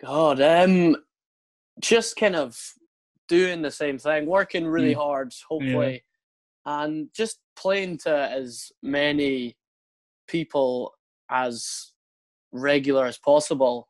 God, 0.00 0.40
um, 0.40 0.96
just 1.80 2.16
kind 2.16 2.34
of 2.36 2.58
doing 3.28 3.62
the 3.62 3.70
same 3.70 3.98
thing, 3.98 4.26
working 4.26 4.66
really 4.66 4.94
Mm. 4.94 4.98
hard, 4.98 5.34
hopefully, 5.48 6.04
and 6.66 7.08
just 7.14 7.38
playing 7.56 7.98
to 7.98 8.10
as 8.14 8.72
many 8.82 9.56
people 10.26 10.94
as 11.30 11.92
regular 12.52 13.06
as 13.06 13.18
possible. 13.18 13.88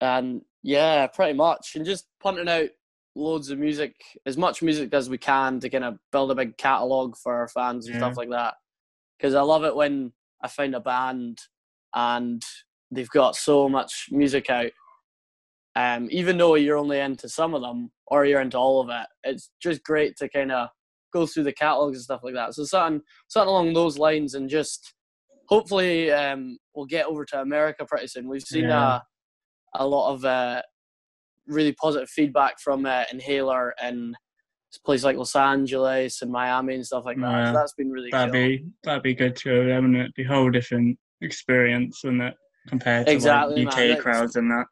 And 0.00 0.44
yeah, 0.62 1.06
pretty 1.06 1.34
much, 1.34 1.76
and 1.76 1.86
just 1.86 2.08
punting 2.20 2.48
out 2.48 2.70
loads 3.14 3.50
of 3.50 3.58
music, 3.58 3.94
as 4.26 4.36
much 4.36 4.62
music 4.62 4.92
as 4.92 5.08
we 5.08 5.18
can 5.18 5.60
to 5.60 5.70
kind 5.70 5.84
of 5.84 5.98
build 6.10 6.30
a 6.30 6.34
big 6.34 6.56
catalog 6.56 7.16
for 7.16 7.34
our 7.34 7.48
fans 7.48 7.86
and 7.86 7.94
Yeah. 7.94 8.00
stuff 8.00 8.16
like 8.16 8.30
that. 8.30 8.54
Because 9.18 9.34
I 9.34 9.42
love 9.42 9.64
it 9.64 9.76
when 9.76 10.12
I 10.42 10.48
find 10.48 10.74
a 10.74 10.80
band 10.80 11.38
and 11.94 12.42
they've 12.90 13.08
got 13.10 13.36
so 13.36 13.68
much 13.68 14.08
music 14.10 14.50
out 14.50 14.70
um, 15.74 16.08
even 16.10 16.36
though 16.36 16.54
you're 16.56 16.76
only 16.76 16.98
into 16.98 17.28
some 17.28 17.54
of 17.54 17.62
them 17.62 17.90
or 18.08 18.24
you're 18.26 18.40
into 18.42 18.58
all 18.58 18.80
of 18.80 18.90
it, 18.90 19.06
it's 19.24 19.50
just 19.60 19.82
great 19.84 20.16
to 20.18 20.28
kind 20.28 20.52
of 20.52 20.68
go 21.12 21.26
through 21.26 21.44
the 21.44 21.52
catalogs 21.52 21.96
and 21.96 22.04
stuff 22.04 22.20
like 22.22 22.34
that. 22.34 22.54
So 22.54 22.64
something, 22.64 23.00
something 23.28 23.48
along 23.48 23.72
those 23.72 23.98
lines, 23.98 24.34
and 24.34 24.48
just 24.50 24.94
hopefully 25.48 26.10
um, 26.10 26.58
we'll 26.74 26.86
get 26.86 27.06
over 27.06 27.24
to 27.26 27.40
America 27.40 27.86
pretty 27.86 28.06
soon. 28.08 28.28
We've 28.28 28.42
seen 28.42 28.66
Yeah. 28.66 28.86
uh, 28.96 29.00
a 29.76 29.86
lot 29.86 30.12
of 30.12 30.24
uh, 30.24 30.62
really 31.46 31.72
positive 31.72 32.10
feedback 32.10 32.60
from 32.60 32.84
uh, 32.84 33.04
Inhaler 33.10 33.74
and 33.80 34.14
places 34.78 35.04
like 35.04 35.16
Los 35.16 35.36
Angeles 35.36 36.22
and 36.22 36.30
Miami 36.32 36.74
and 36.76 36.86
stuff 36.86 37.04
like 37.04 37.16
that. 37.18 37.30
Yeah. 37.30 37.46
So 37.46 37.52
that's 37.58 37.74
been 37.74 37.90
really 37.90 38.10
That'd 38.10 38.32
cool. 38.32 38.40
be 38.42 38.64
that'd 38.82 39.02
be 39.02 39.14
good 39.14 39.36
to 39.36 39.44
go 39.48 39.64
there, 39.66 39.80
wouldn't 39.80 39.96
it? 40.00 40.14
Be 40.14 40.24
a 40.24 40.28
whole 40.28 40.50
different 40.50 40.98
experience, 41.20 42.00
wouldn't 42.04 42.22
it? 42.22 42.34
Compared 42.68 43.06
to 43.06 43.12
Exactly, 43.12 43.64
like. 43.64 43.74
UK 43.74 43.76
That's- 43.88 44.00
crowds 44.02 44.36
and 44.36 44.50
that. 44.50 44.66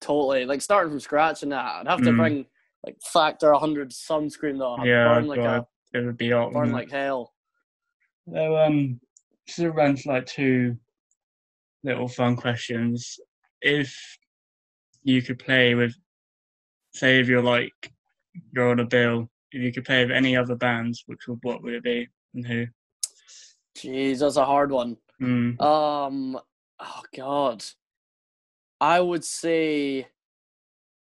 Totally, 0.00 0.44
like 0.44 0.60
starting 0.62 0.90
from 0.90 1.00
scratch 1.00 1.42
and 1.42 1.52
that. 1.52 1.64
I'd 1.64 1.88
have 1.88 2.02
to 2.02 2.10
Mm. 2.10 2.16
bring 2.16 2.46
like 2.84 2.96
factor 3.12 3.52
100 3.52 3.90
sunscreen 3.90 4.58
though. 4.58 4.76
I'd 4.76 4.86
Yeah, 4.86 5.14
burn 5.14 5.26
like 5.26 5.36
God, 5.40 5.66
a 5.94 5.98
it 5.98 6.04
would 6.04 6.16
be 6.16 6.30
hot. 6.30 6.52
burn 6.52 6.70
like 6.72 6.90
hell. 6.90 7.32
So 8.32 8.56
um, 8.58 9.00
just 9.46 9.58
to 9.58 9.70
run 9.70 9.94
to 9.96 10.08
like 10.08 10.26
two 10.26 10.76
little 11.82 12.08
fun 12.08 12.36
questions. 12.36 13.18
If 13.62 14.18
you 15.02 15.22
could 15.22 15.38
play 15.38 15.74
with, 15.74 15.94
say, 16.92 17.20
if 17.20 17.28
you're 17.28 17.42
like 17.42 17.72
you're 18.52 18.70
on 18.70 18.80
a 18.80 18.84
bill, 18.84 19.28
if 19.52 19.62
you 19.62 19.72
could 19.72 19.84
play 19.84 20.04
with 20.04 20.14
any 20.14 20.36
other 20.36 20.54
bands, 20.54 21.04
which 21.06 21.26
would 21.28 21.38
what 21.42 21.62
would 21.62 21.74
it 21.74 21.82
be 21.82 22.08
and 22.34 22.46
who? 22.46 22.66
Jeez, 23.76 24.20
that's 24.20 24.36
a 24.36 24.44
hard 24.44 24.70
one. 24.72 24.96
Mm, 25.20 25.60
Um, 25.60 26.38
oh 26.80 27.02
god, 27.14 27.64
I 28.80 29.00
would 29.00 29.24
say 29.24 30.06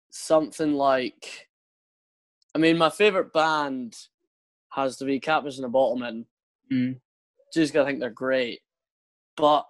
something 0.10 0.74
like. 0.74 1.48
I 2.56 2.60
mean, 2.60 2.78
my 2.78 2.90
favorite 2.90 3.34
band 3.34 3.96
has 4.72 4.98
to 4.98 5.06
be 5.06 5.20
Catfish 5.20 5.56
and 5.58 5.64
the 5.64 5.70
Bottlemen. 5.70 6.26
mm, 6.72 7.00
Just 7.54 7.76
I 7.76 7.86
think 7.86 8.00
they're 8.00 8.10
great, 8.12 8.60
but 9.36 9.66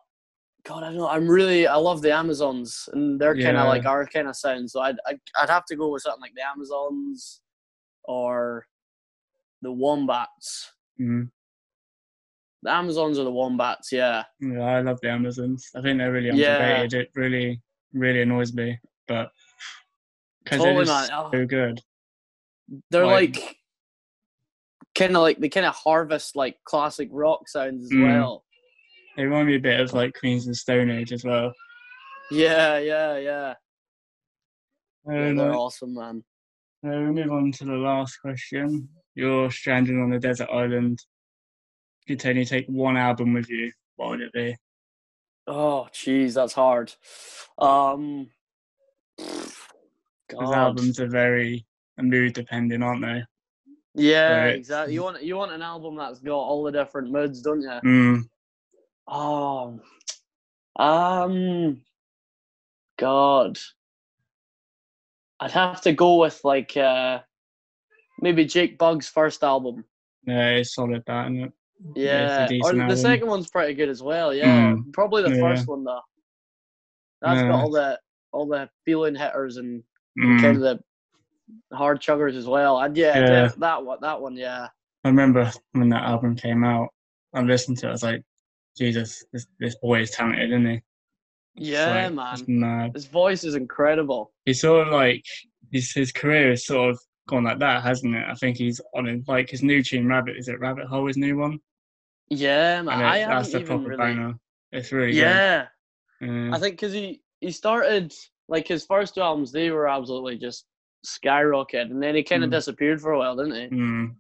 God, 0.65 0.84
I 0.84 0.88
don't 0.88 0.98
know. 0.98 1.10
I'm 1.10 1.27
really 1.27 1.67
I 1.67 1.75
love 1.75 2.01
the 2.01 2.13
Amazons, 2.13 2.88
and 2.93 3.20
they're 3.20 3.34
kind 3.34 3.58
Yeah. 3.58 3.63
of 3.63 3.67
like 3.67 3.86
our 3.86 4.05
kind 4.08 4.27
of 4.29 4.36
sound. 4.36 4.72
So 4.72 4.79
I'd, 4.82 4.96
I'd 5.05 5.20
I'd 5.38 5.50
have 5.50 5.65
to 5.65 5.75
go 5.75 5.89
with 5.89 6.03
something 6.03 6.22
like 6.22 6.34
the 6.36 6.46
Amazons, 6.48 7.41
or 8.05 8.65
the 9.62 9.72
Wombats. 9.72 10.72
mm. 11.00 11.29
The 12.63 12.72
Amazons 12.72 13.20
or 13.20 13.25
the 13.25 13.32
Wombats, 13.32 13.91
yeah. 13.91 14.24
Yeah, 14.39 14.62
I 14.62 14.79
love 14.79 15.00
the 15.01 15.10
Amazons. 15.10 15.70
I 15.75 15.82
think 15.82 15.98
they're 15.98 16.13
really 16.13 16.29
Yeah. 16.32 16.55
underrated. 16.55 16.93
It 16.93 17.10
really, 17.13 17.62
really 17.91 18.22
annoys 18.22 18.53
me, 18.53 18.79
but 19.05 19.32
because 20.46 20.60
Totally, 20.60 20.86
they're. 20.86 21.08
Oh. 21.12 21.29
so 21.32 21.46
good. 21.46 21.82
They're 22.89 23.05
Like- 23.05 23.36
like, 23.36 23.58
kind 24.96 25.15
of 25.17 25.24
like 25.24 25.39
they 25.39 25.50
kind 25.50 25.65
of 25.65 25.75
harvest 25.75 26.38
like 26.38 26.58
classic 26.63 27.10
rock 27.12 27.50
sounds 27.50 27.84
as 27.84 27.91
Mm. 27.91 28.03
well. 28.03 28.46
They 29.15 29.24
remind 29.24 29.48
me 29.48 29.55
a 29.55 29.60
bit 29.60 29.79
of 29.79 29.93
like 29.93 30.13
Queens 30.20 30.43
of 30.46 30.51
the 30.51 30.55
Stone 30.55 30.89
Age 30.89 31.12
as 31.12 31.24
well. 31.24 31.53
Yeah, 32.32 32.79
yeah, 32.79 33.17
yeah. 33.17 33.53
yeah 35.08 35.34
they're 35.34 35.51
uh, 35.51 35.58
awesome, 35.58 35.93
man. 35.93 36.24
So 36.84 36.89
we 36.89 37.12
move 37.12 37.32
on 37.32 37.51
to 37.53 37.65
the 37.65 37.74
last 37.74 38.17
question. 38.17 38.89
You're 39.15 39.51
stranded 39.51 39.96
on 39.96 40.13
a 40.13 40.20
desert 40.20 40.50
island. 40.51 41.00
You 42.08 42.17
could 42.17 42.27
only 42.27 42.46
take 42.46 42.65
one 42.67 42.98
album 42.98 43.34
with 43.34 43.50
you. 43.50 43.72
What 43.96 44.10
would 44.10 44.22
it 44.22 44.34
be? 44.34 44.58
Oh, 45.46 45.88
jeez, 45.93 46.34
that's 46.34 46.53
hard. 46.53 46.91
Um, 47.58 48.29
Because 49.17 50.51
albums 50.51 51.00
are 51.00 51.08
very 51.08 51.65
mood 51.98 52.34
dependent, 52.34 52.84
aren't 52.84 53.01
they? 53.01 53.24
Yeah, 53.93 54.46
Right. 54.46 54.55
exactly. 54.55 54.96
You 54.96 55.03
want 55.03 55.22
you 55.22 55.36
want 55.36 55.51
an 55.51 55.62
album 55.62 55.96
that's 55.96 56.20
got 56.20 56.36
all 56.36 56.63
the 56.63 56.72
different 56.72 57.12
moods, 57.12 57.41
don't 57.41 57.62
you? 57.62 57.79
Mm, 57.86 58.24
Oh, 59.07 59.79
um, 60.77 61.81
God, 62.98 63.60
I'd 65.39 65.51
have 65.51 65.81
to 65.81 65.93
go 65.93 66.17
with 66.19 66.39
like 66.43 66.75
uh, 66.77 67.19
maybe 68.22 68.45
Jake 68.45 68.77
Bugg's 68.77 69.07
first 69.10 69.43
album. 69.43 69.83
yeah, 70.25 70.50
it's 70.51 70.74
solid 70.74 71.03
that, 71.07 71.25
isn't 71.31 71.43
it? 71.43 71.51
Yeah, 71.95 72.48
a 72.50 72.60
or 72.62 72.74
the 72.74 72.81
album. 72.81 72.98
second 72.98 73.27
one's 73.27 73.50
pretty 73.50 73.74
good 73.74 73.89
as 73.89 74.01
well. 74.01 74.33
Yeah, 74.33 74.48
Mm, 74.74 74.93
probably 74.93 75.22
the 75.24 75.31
yeah. 75.36 75.41
first 75.41 75.67
one 75.67 75.83
though. 75.83 76.00
That's 77.22 77.41
Yeah. 77.41 77.50
got 77.50 77.60
all 77.60 77.72
the 77.72 78.00
all 78.31 78.48
the 78.48 78.69
feeling 78.86 79.15
hitters 79.15 79.57
and 79.57 79.83
Mm. 80.17 80.41
kind 80.41 80.55
of 80.55 80.62
the 80.62 81.75
hard 81.75 82.00
chuggers 82.00 82.36
as 82.36 82.45
well. 82.48 82.79
And 82.79 82.95
yeah, 82.95 83.19
Yeah. 83.19 83.29
that- 83.48 83.60
that 83.60 83.83
one, 83.83 83.98
that 84.01 84.22
one, 84.22 84.36
yeah, 84.36 84.69
I 85.03 85.10
remember 85.10 85.51
when 85.74 85.89
that 85.89 86.03
album 86.03 86.36
came 86.36 86.63
out, 86.63 86.89
I 87.33 87.41
listened 87.41 87.79
to 87.79 87.88
it. 87.88 87.89
I 87.89 87.91
was 87.91 88.03
like, 88.03 88.24
Jesus, 88.77 89.24
this 89.32 89.46
this 89.60 89.75
boy 89.75 90.01
is 90.01 90.12
talented, 90.12 90.50
isn't 90.51 90.65
he? 90.65 90.82
Yeah, 91.56 92.10
like, 92.10 92.48
man. 92.48 92.60
mad. 92.60 92.92
His 92.96 93.06
voice 93.06 93.44
is 93.44 93.56
incredible. 93.56 94.32
He's 94.46 94.62
sort 94.62 94.88
of 94.88 94.94
like 94.94 95.24
his 95.72 95.92
his 95.92 96.12
career 96.12 96.50
has 96.50 96.65
sort 96.65 96.92
of 96.92 97.00
gone 97.27 97.44
like 97.44 97.60
that, 97.60 97.84
hasn't 97.84 98.15
it? 98.15 98.25
I 98.27 98.34
think 98.36 98.58
he's 98.58 98.82
on 98.96 99.08
a, 99.08 99.20
like 99.32 99.50
his 99.50 99.62
new 99.63 99.84
tune, 99.84 100.08
Rabbit. 100.08 100.38
Is 100.38 100.48
it 100.48 100.60
Rabbit 100.60 100.88
Hole? 100.88 101.06
His 101.08 101.18
new 101.18 101.38
one. 101.38 101.60
Yeah, 102.30 102.82
man. 102.82 102.96
And 103.00 103.03
I 103.06 103.20
that's 103.25 103.51
the 103.51 103.62
proper 103.62 103.84
really. 103.89 103.98
banger. 103.98 104.34
It's 104.72 104.92
really 104.92 105.15
Yeah, 105.18 105.68
good. 106.20 106.30
Yeah. 106.30 106.56
I 106.56 106.60
think 106.60 106.75
because 106.75 106.94
he 106.94 107.22
he 107.42 107.51
started 107.51 108.12
like 108.48 108.68
his 108.68 108.86
first 108.86 109.13
two 109.15 109.22
albums, 109.22 109.51
they 109.51 109.70
were 109.70 109.88
absolutely 109.88 110.38
just 110.38 110.65
skyrocket, 111.03 111.92
and 111.92 112.01
then 112.01 112.15
he 112.15 112.24
kind 112.24 112.44
of 112.44 112.50
Mm. 112.50 112.53
disappeared 112.53 113.00
for 113.01 113.12
a 113.12 113.20
while, 113.20 113.36
didn't 113.36 113.53
he? 113.56 113.75
Mm. 113.77 114.15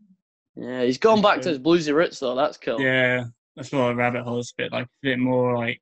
Yeah, 0.55 0.83
he's 0.83 0.99
gone 0.99 1.21
back 1.21 1.41
to 1.41 1.49
his 1.49 1.57
bluesy 1.59 1.93
roots 1.95 2.19
though. 2.19 2.35
That's 2.35 2.57
cool. 2.57 2.79
Yeah, 2.79 3.25
that's 3.55 3.71
what 3.71 3.95
Rabbit 3.95 4.23
Hole's 4.23 4.53
a 4.57 4.61
bit 4.63 4.71
like. 4.71 4.85
A 4.85 4.89
bit 5.01 5.19
more 5.19 5.57
like 5.57 5.81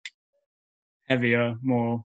heavier, 1.09 1.55
more 1.61 2.03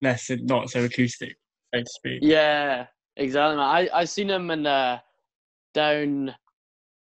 less 0.00 0.30
not 0.30 0.70
so 0.70 0.84
acoustic, 0.84 1.36
so 1.74 1.80
to 1.80 1.86
speak. 1.86 2.18
Yeah, 2.22 2.86
exactly. 3.16 3.56
Man. 3.56 3.64
I 3.64 3.88
I 3.92 4.04
seen 4.04 4.30
him 4.30 4.50
in 4.50 4.66
uh, 4.66 4.98
down 5.74 6.34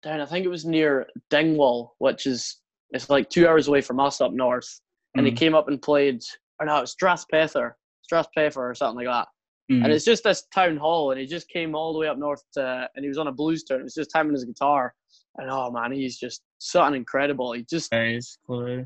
down. 0.03 0.21
I 0.21 0.25
think 0.25 0.45
it 0.45 0.49
was 0.49 0.65
near 0.65 1.07
Dingwall, 1.29 1.95
which 1.99 2.25
is 2.25 2.59
it's 2.91 3.09
like 3.09 3.29
two 3.29 3.47
hours 3.47 3.67
away 3.67 3.81
from 3.81 3.99
us 3.99 4.21
up 4.21 4.31
north. 4.33 4.79
And 5.15 5.25
he 5.27 5.31
Mm, 5.31 5.37
came 5.37 5.55
up 5.55 5.67
and 5.67 5.81
played. 5.81 6.21
Or 6.59 6.65
no, 6.65 6.77
it 6.77 6.81
was 6.81 6.95
Strathpeffer, 6.95 7.73
Strathpeffer 8.11 8.57
or 8.57 8.75
something 8.75 9.05
like 9.05 9.13
that. 9.13 9.27
mm. 9.71 9.83
And 9.83 9.91
it's 9.91 10.05
just 10.05 10.23
this 10.23 10.43
town 10.53 10.77
hall, 10.77 11.11
and 11.11 11.19
he 11.19 11.25
just 11.25 11.49
came 11.49 11.75
all 11.75 11.93
the 11.93 11.99
way 11.99 12.07
up 12.07 12.17
north 12.17 12.43
to, 12.53 12.89
and 12.95 13.03
he 13.03 13.09
was 13.09 13.17
on 13.17 13.27
a 13.27 13.31
blues 13.31 13.63
turn. 13.63 13.79
It 13.81 13.83
was 13.83 13.93
just 13.95 14.15
him 14.15 14.27
and 14.27 14.33
his 14.33 14.45
guitar. 14.45 14.93
And 15.37 15.49
oh 15.49 15.71
man, 15.71 15.91
he's 15.91 16.17
just 16.17 16.41
something 16.59 16.95
incredible. 16.99 17.53
He 17.53 17.63
just 17.63 17.91
days. 17.91 18.37
Cool. 18.45 18.85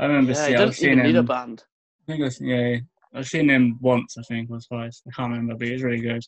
I 0.00 0.04
remember 0.06 0.32
yeah, 0.32 0.38
he 0.38 0.44
seeing, 0.44 0.54
I've 0.54 0.58
doesn't 0.66 0.72
seen 0.74 0.92
even 0.92 1.04
need 1.04 1.16
a 1.16 1.22
band. 1.22 1.62
I 2.08 2.12
think 2.12 2.24
I've, 2.24 2.36
yeah, 2.40 2.76
I've 3.14 3.28
seen 3.28 3.48
him 3.48 3.78
once. 3.80 4.16
I 4.18 4.22
think 4.22 4.50
was 4.50 4.66
twice. 4.66 5.02
I 5.06 5.10
can't 5.14 5.30
remember, 5.30 5.54
but 5.54 5.68
he's 5.68 5.82
really 5.82 6.00
good. 6.00 6.22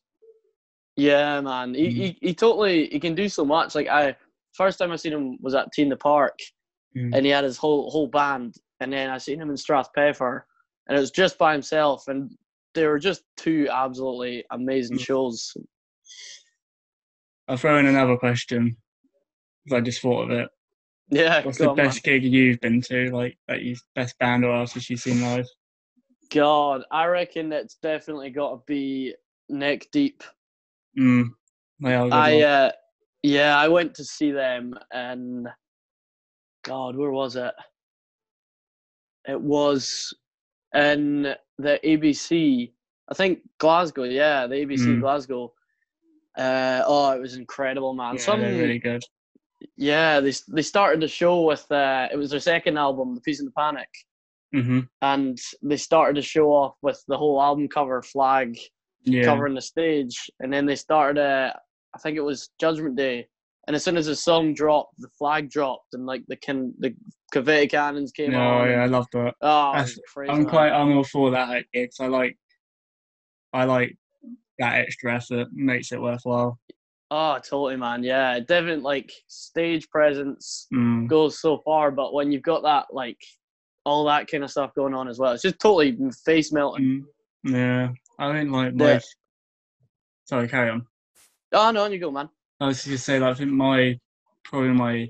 Yeah, 0.95 1.41
man. 1.41 1.75
He, 1.75 1.89
Mhm. 1.89 1.93
he 1.93 2.19
he 2.23 2.35
totally 2.35 2.89
he 2.89 3.01
can 3.01 3.15
do 3.15 3.29
so 3.29 3.45
much. 3.45 3.75
Like 3.75 3.89
I 3.89 4.17
first 4.53 4.79
time 4.79 4.93
I 4.93 4.97
seen 4.97 5.13
him 5.13 5.37
was 5.41 5.55
at 5.55 5.73
T 5.73 5.83
in 5.83 5.89
the 5.89 5.97
Park 5.97 6.39
Mm. 6.97 7.15
and 7.15 7.27
he 7.27 7.31
had 7.33 7.45
his 7.45 7.59
whole 7.59 7.91
whole 7.91 8.07
band 8.07 8.55
and 8.81 8.91
then 8.91 9.11
I 9.11 9.19
seen 9.19 9.39
him 9.39 9.51
in 9.51 9.57
Strathpeffer 9.57 10.43
and 10.87 10.97
it 10.97 11.01
was 11.01 11.11
just 11.11 11.37
by 11.37 11.53
himself 11.53 12.09
and 12.09 12.31
they 12.73 12.87
were 12.87 12.99
just 12.99 13.23
two 13.37 13.69
absolutely 13.71 14.45
amazing 14.51 14.97
Mm. 14.97 15.05
shows. 15.05 15.55
I'll 17.49 17.59
throw 17.59 17.77
in 17.79 17.85
another 17.87 18.17
question. 18.17 18.77
'Cause 19.69 19.77
I 19.77 19.81
just 19.81 20.01
thought 20.01 20.23
of 20.25 20.31
it. 20.31 20.49
Yeah, 21.09 21.43
What's 21.45 21.59
the 21.59 21.69
on, 21.71 21.77
man. 21.77 21.87
best 21.87 22.03
gig 22.03 22.25
you've 22.25 22.61
been 22.61 22.81
to? 22.83 23.11
Like 23.11 23.39
that 23.49 23.63
you 23.63 23.77
best 23.95 24.19
band 24.19 24.45
or 24.45 24.51
artist 24.51 24.91
you've 24.91 25.01
seen 25.01 25.23
live? 25.23 25.47
God, 26.31 26.83
I 26.91 27.07
reckon 27.07 27.53
it's 27.53 27.77
definitely 27.77 28.31
got 28.31 28.51
to 28.51 28.63
be 28.67 29.15
Neck 29.49 29.89
Deep. 29.93 30.25
Mm. 30.99 31.29
I 31.85 32.43
uh, 32.43 32.73
yeah, 33.23 33.57
I 33.57 33.69
went 33.69 33.95
to 33.95 34.05
see 34.05 34.31
them 34.33 34.77
and 34.91 35.49
God, 36.63 36.97
where 36.97 37.13
was 37.13 37.37
it? 37.37 37.55
It 39.29 39.41
was 39.41 40.15
in 40.75 41.35
the 41.59 41.81
ABC. 41.85 42.73
I 43.09 43.15
think 43.15 43.41
Glasgow. 43.59 44.05
Yeah, 44.05 44.47
the 44.47 44.57
ABC 44.57 44.97
Mm. 44.97 45.01
Glasgow. 45.01 45.53
Uh, 46.37 46.83
oh, 46.87 47.13
it 47.13 47.21
was 47.21 47.37
incredible, 47.37 47.95
man. 47.95 48.17
yeah, 48.17 48.21
Some 48.21 48.41
really 48.41 48.79
good. 48.79 49.03
Yeah, 49.77 50.21
they 50.21 50.33
they 50.49 50.63
started 50.63 51.01
the 51.03 51.09
show 51.09 51.43
with 51.43 51.71
uh, 51.71 52.09
it 52.13 52.17
was 52.17 52.31
their 52.31 52.41
second 52.41 52.77
album, 52.79 53.15
The 53.15 53.21
Peace 53.21 53.41
and 53.41 53.49
the 53.49 53.53
Panic, 53.53 53.89
hmm 54.53 54.81
and 55.03 55.39
they 55.63 55.77
started 55.77 56.17
the 56.17 56.23
show 56.23 56.49
off 56.53 56.75
with 56.83 57.03
the 57.09 57.17
whole 57.19 57.41
album 57.43 57.69
cover 57.69 58.03
flag 58.03 58.59
Yeah. 59.05 59.25
covering 59.25 59.55
the 59.55 59.61
stage, 59.61 60.31
and 60.41 60.53
then 60.53 60.67
they 60.67 60.77
started. 60.77 61.21
Uh, 61.21 61.53
I 61.95 61.99
think 61.99 62.17
it 62.17 62.21
was 62.25 62.51
Judgment 62.61 62.97
Day, 62.97 63.27
and 63.67 63.75
as 63.77 63.83
soon 63.85 63.97
as 63.97 64.07
the 64.07 64.17
song 64.17 64.53
dropped, 64.55 64.95
the 64.99 65.09
flag 65.19 65.51
dropped, 65.51 65.95
and 65.95 66.07
like 66.07 66.23
the 66.29 66.37
can 66.37 66.75
the 66.79 66.95
confetti 67.33 67.67
cannons 67.69 68.13
came 68.13 68.33
No, 68.33 68.39
on. 68.41 68.69
yeah, 68.69 68.81
I 68.81 68.83
and- 68.85 68.93
love 68.93 69.07
that. 69.13 69.35
oh, 69.41 69.71
it 69.71 69.73
That's- 69.73 69.97
was 69.97 70.01
crazy. 70.13 70.31
I'm 70.33 70.39
man. 70.43 70.49
quite. 70.49 70.73
I'm 70.73 70.97
all 70.97 71.05
for 71.05 71.31
that 71.31 71.57
at 71.57 71.65
gigs. 71.73 72.01
I 72.01 72.07
like. 72.07 72.37
I 73.53 73.65
like 73.65 73.97
that 74.59 74.75
extra 74.81 75.15
effort. 75.17 75.49
Makes 75.53 75.93
it 75.93 76.01
worthwhile. 76.01 76.59
Oh, 77.11 77.39
totally, 77.39 77.77
man. 77.77 78.03
Yeah, 78.03 78.41
definitely. 78.41 78.83
Like 78.83 79.13
stage 79.29 79.89
presence 79.91 80.67
Mm. 80.73 81.09
goes 81.09 81.41
so 81.41 81.59
far, 81.59 81.91
but 81.91 82.13
when 82.13 82.33
you've 82.33 82.43
got 82.43 82.63
that 82.65 82.87
like 82.93 83.21
all 83.85 84.05
that 84.07 84.29
kind 84.29 84.43
of 84.43 84.51
stuff 84.51 84.75
going 84.75 84.95
on 84.95 85.09
as 85.09 85.19
well, 85.19 85.33
it's 85.33 85.43
just 85.43 85.61
totally 85.61 85.97
face 86.25 86.53
melting. 86.53 87.05
Mm. 87.45 87.53
Yeah, 87.53 87.89
I 88.19 88.33
think 88.33 88.51
like 88.51 88.75
my. 88.75 89.01
Sorry, 90.25 90.49
carry 90.49 90.71
on. 90.71 90.87
Oh 91.53 91.71
no, 91.71 91.85
on 91.85 91.93
you 91.93 92.01
go, 92.01 92.11
man. 92.11 92.29
I 92.61 92.67
was 92.67 92.79
just 92.79 92.87
gonna 92.89 92.99
say, 92.99 93.19
like, 93.21 93.31
I 93.31 93.39
think 93.39 93.53
my 93.53 93.99
probably 94.43 94.71
my 94.71 95.09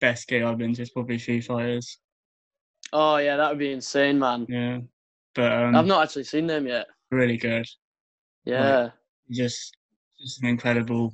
best 0.00 0.28
gig 0.28 0.42
I've 0.42 0.58
been 0.58 0.74
to 0.74 0.82
is 0.82 0.90
probably 0.90 1.18
Foo 1.18 1.40
Fighters. 1.40 1.98
Oh 2.92 3.16
yeah, 3.16 3.36
that 3.36 3.48
would 3.48 3.58
be 3.58 3.72
insane, 3.72 4.18
man. 4.18 4.46
Yeah, 4.48 4.80
but 5.34 5.50
um, 5.50 5.74
I've 5.74 5.86
not 5.86 6.02
actually 6.02 6.24
seen 6.24 6.46
them 6.46 6.66
yet. 6.66 6.86
really 7.10 7.38
good. 7.38 7.66
Yeah. 8.44 8.90
Just, 9.30 9.76
just 10.20 10.42
an 10.42 10.48
incredible 10.48 11.12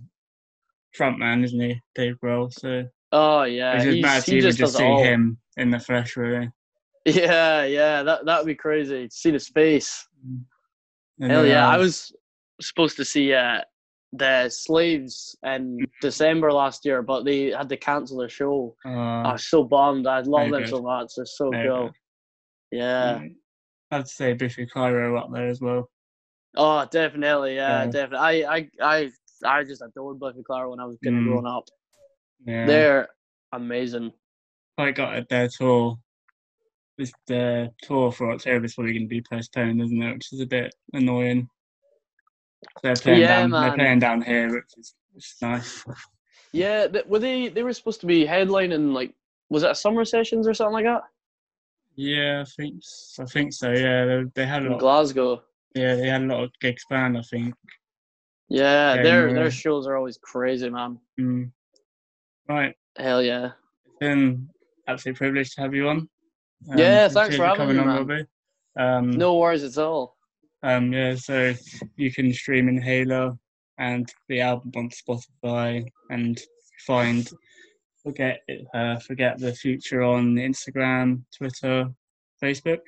frontman, 0.98 1.44
isn't 1.44 1.60
he, 1.60 1.80
Dave 1.94 2.16
Grohl? 2.22 2.52
So 2.52 2.84
Oh 3.12 3.44
yeah. 3.44 3.74
it's 3.74 3.84
just 3.84 4.02
mad 4.02 4.24
to 4.24 4.30
he 4.32 4.40
just 4.40 4.58
just 4.58 4.76
see 4.76 4.84
all. 4.84 5.02
him 5.02 5.38
in 5.56 5.70
the 5.70 5.78
flesh, 5.78 6.16
really. 6.16 6.50
Yeah, 7.06 7.64
yeah. 7.64 8.02
That 8.02 8.24
that 8.24 8.38
would 8.38 8.46
be 8.46 8.54
crazy. 8.54 9.08
To 9.08 9.14
see 9.14 9.30
the 9.30 9.38
space. 9.38 10.06
And 11.20 11.30
Hell 11.30 11.46
yeah! 11.46 11.68
I 11.68 11.74
um, 11.74 11.80
was 11.80 12.12
supposed 12.60 12.96
to 12.96 13.04
see 13.04 13.34
uh, 13.34 13.60
the 14.14 14.48
Slaves 14.48 15.36
in 15.44 15.78
December 16.00 16.52
last 16.52 16.84
year, 16.84 17.02
but 17.02 17.24
they 17.24 17.50
had 17.50 17.68
to 17.68 17.76
cancel 17.76 18.18
the 18.18 18.28
show. 18.28 18.74
I 18.84 18.88
uh, 18.88 19.32
was 19.32 19.46
so 19.48 19.64
bummed. 19.64 20.06
I 20.06 20.20
love 20.20 20.50
them 20.50 20.62
good. 20.62 20.70
so 20.70 20.80
much. 20.80 21.12
They're 21.16 21.26
so 21.26 21.50
very 21.50 21.68
cool. 21.68 21.82
good. 21.88 21.92
Yeah. 22.78 23.18
Mm. 23.18 23.34
I'd 23.90 24.08
say 24.08 24.32
Biffy 24.32 24.66
Clyro 24.66 25.18
up 25.18 25.30
there 25.32 25.48
as 25.48 25.60
well. 25.60 25.88
Oh, 26.56 26.84
definitely. 26.90 27.56
Yeah, 27.56 27.84
Yeah. 27.84 27.90
definitely. 27.90 28.44
I, 28.44 28.56
I, 28.56 28.68
I, 28.80 29.10
I 29.42 29.64
just 29.64 29.82
adored 29.82 30.20
Biffy 30.20 30.42
Clyro 30.42 30.70
when 30.70 30.80
I 30.80 30.84
was 30.84 30.98
getting 31.02 31.20
Mm. 31.20 31.24
growing 31.28 31.46
up. 31.46 31.68
Yeah, 32.46 32.66
They're 32.66 33.08
amazing. 33.52 34.12
I 34.78 34.90
got 34.90 35.14
at 35.14 35.28
their 35.28 35.48
tour. 35.48 35.98
This 36.98 37.12
the 37.26 37.72
tour 37.82 38.12
for 38.12 38.32
October 38.32 38.66
is 38.66 38.74
probably 38.74 38.92
going 38.92 39.04
to 39.04 39.08
be 39.08 39.22
postponed, 39.22 39.80
isn't 39.82 40.02
it? 40.02 40.14
Which 40.14 40.32
is 40.32 40.40
a 40.40 40.46
bit 40.46 40.74
annoying. 40.92 41.48
They're 42.82 42.94
playing 42.94 43.20
Yeah, 43.20 43.40
down. 43.40 43.50
man. 43.50 43.62
They're 43.62 43.76
playing 43.76 43.98
down 43.98 44.22
here, 44.22 44.54
which 44.54 44.72
is, 44.76 44.94
which 45.12 45.24
is 45.24 45.36
nice. 45.42 45.84
Yeah, 46.52 46.86
th- 46.86 47.06
were 47.06 47.18
they? 47.18 47.48
They 47.48 47.62
were 47.64 47.72
supposed 47.72 48.00
to 48.02 48.06
be 48.06 48.24
headlining 48.26 48.92
like, 48.92 49.12
was 49.50 49.64
it 49.64 49.70
a 49.70 49.74
summer 49.74 50.04
sessions 50.04 50.46
or 50.46 50.54
something 50.54 50.72
like 50.74 50.84
that 50.84 51.02
Yeah, 51.96 52.42
I 52.42 52.44
think 52.44 52.82
I 53.18 53.24
think 53.24 53.52
so. 53.52 53.70
Yeah, 53.72 54.04
they, 54.06 54.22
they 54.34 54.46
had 54.46 54.62
a 54.62 54.66
in 54.66 54.72
lot. 54.72 54.80
Glasgow? 54.80 55.42
Yeah, 55.74 55.96
they 55.96 56.06
had 56.08 56.22
a 56.22 56.26
lot 56.26 56.44
of 56.44 56.50
gigs 56.60 56.84
planned. 56.86 57.18
I 57.18 57.22
think. 57.22 57.54
Yeah, 58.48 59.02
their 59.02 59.28
yeah. 59.28 59.34
their 59.34 59.50
shows 59.50 59.86
are 59.86 59.96
always 59.96 60.18
crazy, 60.18 60.68
man. 60.70 60.98
Mm. 61.18 61.50
Right, 62.48 62.74
Hell 62.98 63.22
yeah. 63.22 63.52
it's 63.86 63.94
been 64.00 64.48
absolute 64.86 65.16
privilege 65.16 65.54
to 65.54 65.62
have 65.62 65.74
you 65.74 65.88
on. 65.88 66.08
Um, 66.70 66.78
Yeah, 66.78 67.08
thanks 67.08 67.36
for 67.36 67.44
having 67.44 67.56
coming 67.58 67.76
me, 67.76 67.82
on, 67.82 68.06
man. 68.06 68.26
Um, 68.78 69.10
No 69.12 69.36
worries 69.38 69.64
at 69.64 69.78
all. 69.82 70.16
Um, 70.62 70.92
yeah, 70.92 71.14
so 71.14 71.54
you 71.96 72.12
can 72.12 72.32
stream 72.32 72.68
Inhaler 72.68 73.36
and 73.78 74.10
the 74.28 74.40
album 74.42 74.72
on 74.76 74.90
Spotify 74.90 75.84
and 76.10 76.38
find 76.86 77.28
forget 78.02 78.40
it, 78.48 78.66
uh, 78.74 78.98
forget 78.98 79.38
the 79.38 79.54
future 79.54 80.02
on 80.02 80.34
Instagram, 80.36 81.22
Twitter, 81.36 81.88
Facebook. 82.42 82.80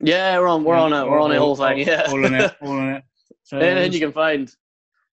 Yeah, 0.00 0.38
we're 0.40 0.48
on. 0.48 0.64
We're 0.64 0.74
Yeah, 0.76 0.82
on 0.82 0.92
it. 0.92 1.08
We're 1.10 1.20
on 1.20 1.30
the 1.30 1.38
all- 1.38 1.54
whole 1.54 1.56
thing. 1.56 1.78
all- 1.80 1.86
Yeah. 1.94 2.02
all 2.08 2.26
on 2.26 2.34
it, 2.34 2.52
all 2.60 2.70
on 2.72 2.88
it. 2.94 3.04
So 3.44 3.58
Anything 3.58 3.92
you 3.92 4.00
can 4.00 4.12
find. 4.12 4.50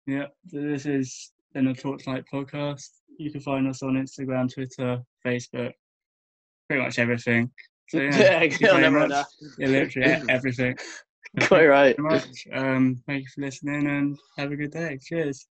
Yeah, 0.07 0.27
so 0.49 0.61
this 0.61 0.87
is 0.87 1.33
been 1.53 1.67
a 1.67 1.75
Talk 1.75 1.99
Tonight 1.99 2.25
podcast. 2.33 2.89
You 3.19 3.33
can 3.33 3.41
find 3.41 3.67
us 3.67 3.83
on 3.83 3.95
Instagram, 3.95 4.53
Twitter, 4.53 5.03
Facebook, 5.27 5.73
pretty 6.69 6.83
much 6.83 6.99
everything. 7.01 7.51
So 7.89 7.99
yeah, 8.03 8.43
Yeah, 8.43 8.73
never 8.79 9.09
much. 9.09 9.27
Yeah, 9.59 9.67
literally 9.67 10.23
everything. 10.29 10.77
Quite 11.41 11.67
right. 11.67 11.97
Thank 12.09 12.45
you. 12.45 12.53
Um, 12.53 13.03
thank 13.07 13.23
you 13.23 13.29
for 13.35 13.41
listening 13.41 13.89
and 13.89 14.17
have 14.39 14.53
a 14.53 14.57
good 14.57 14.71
day. 14.71 14.99
Cheers. 15.03 15.47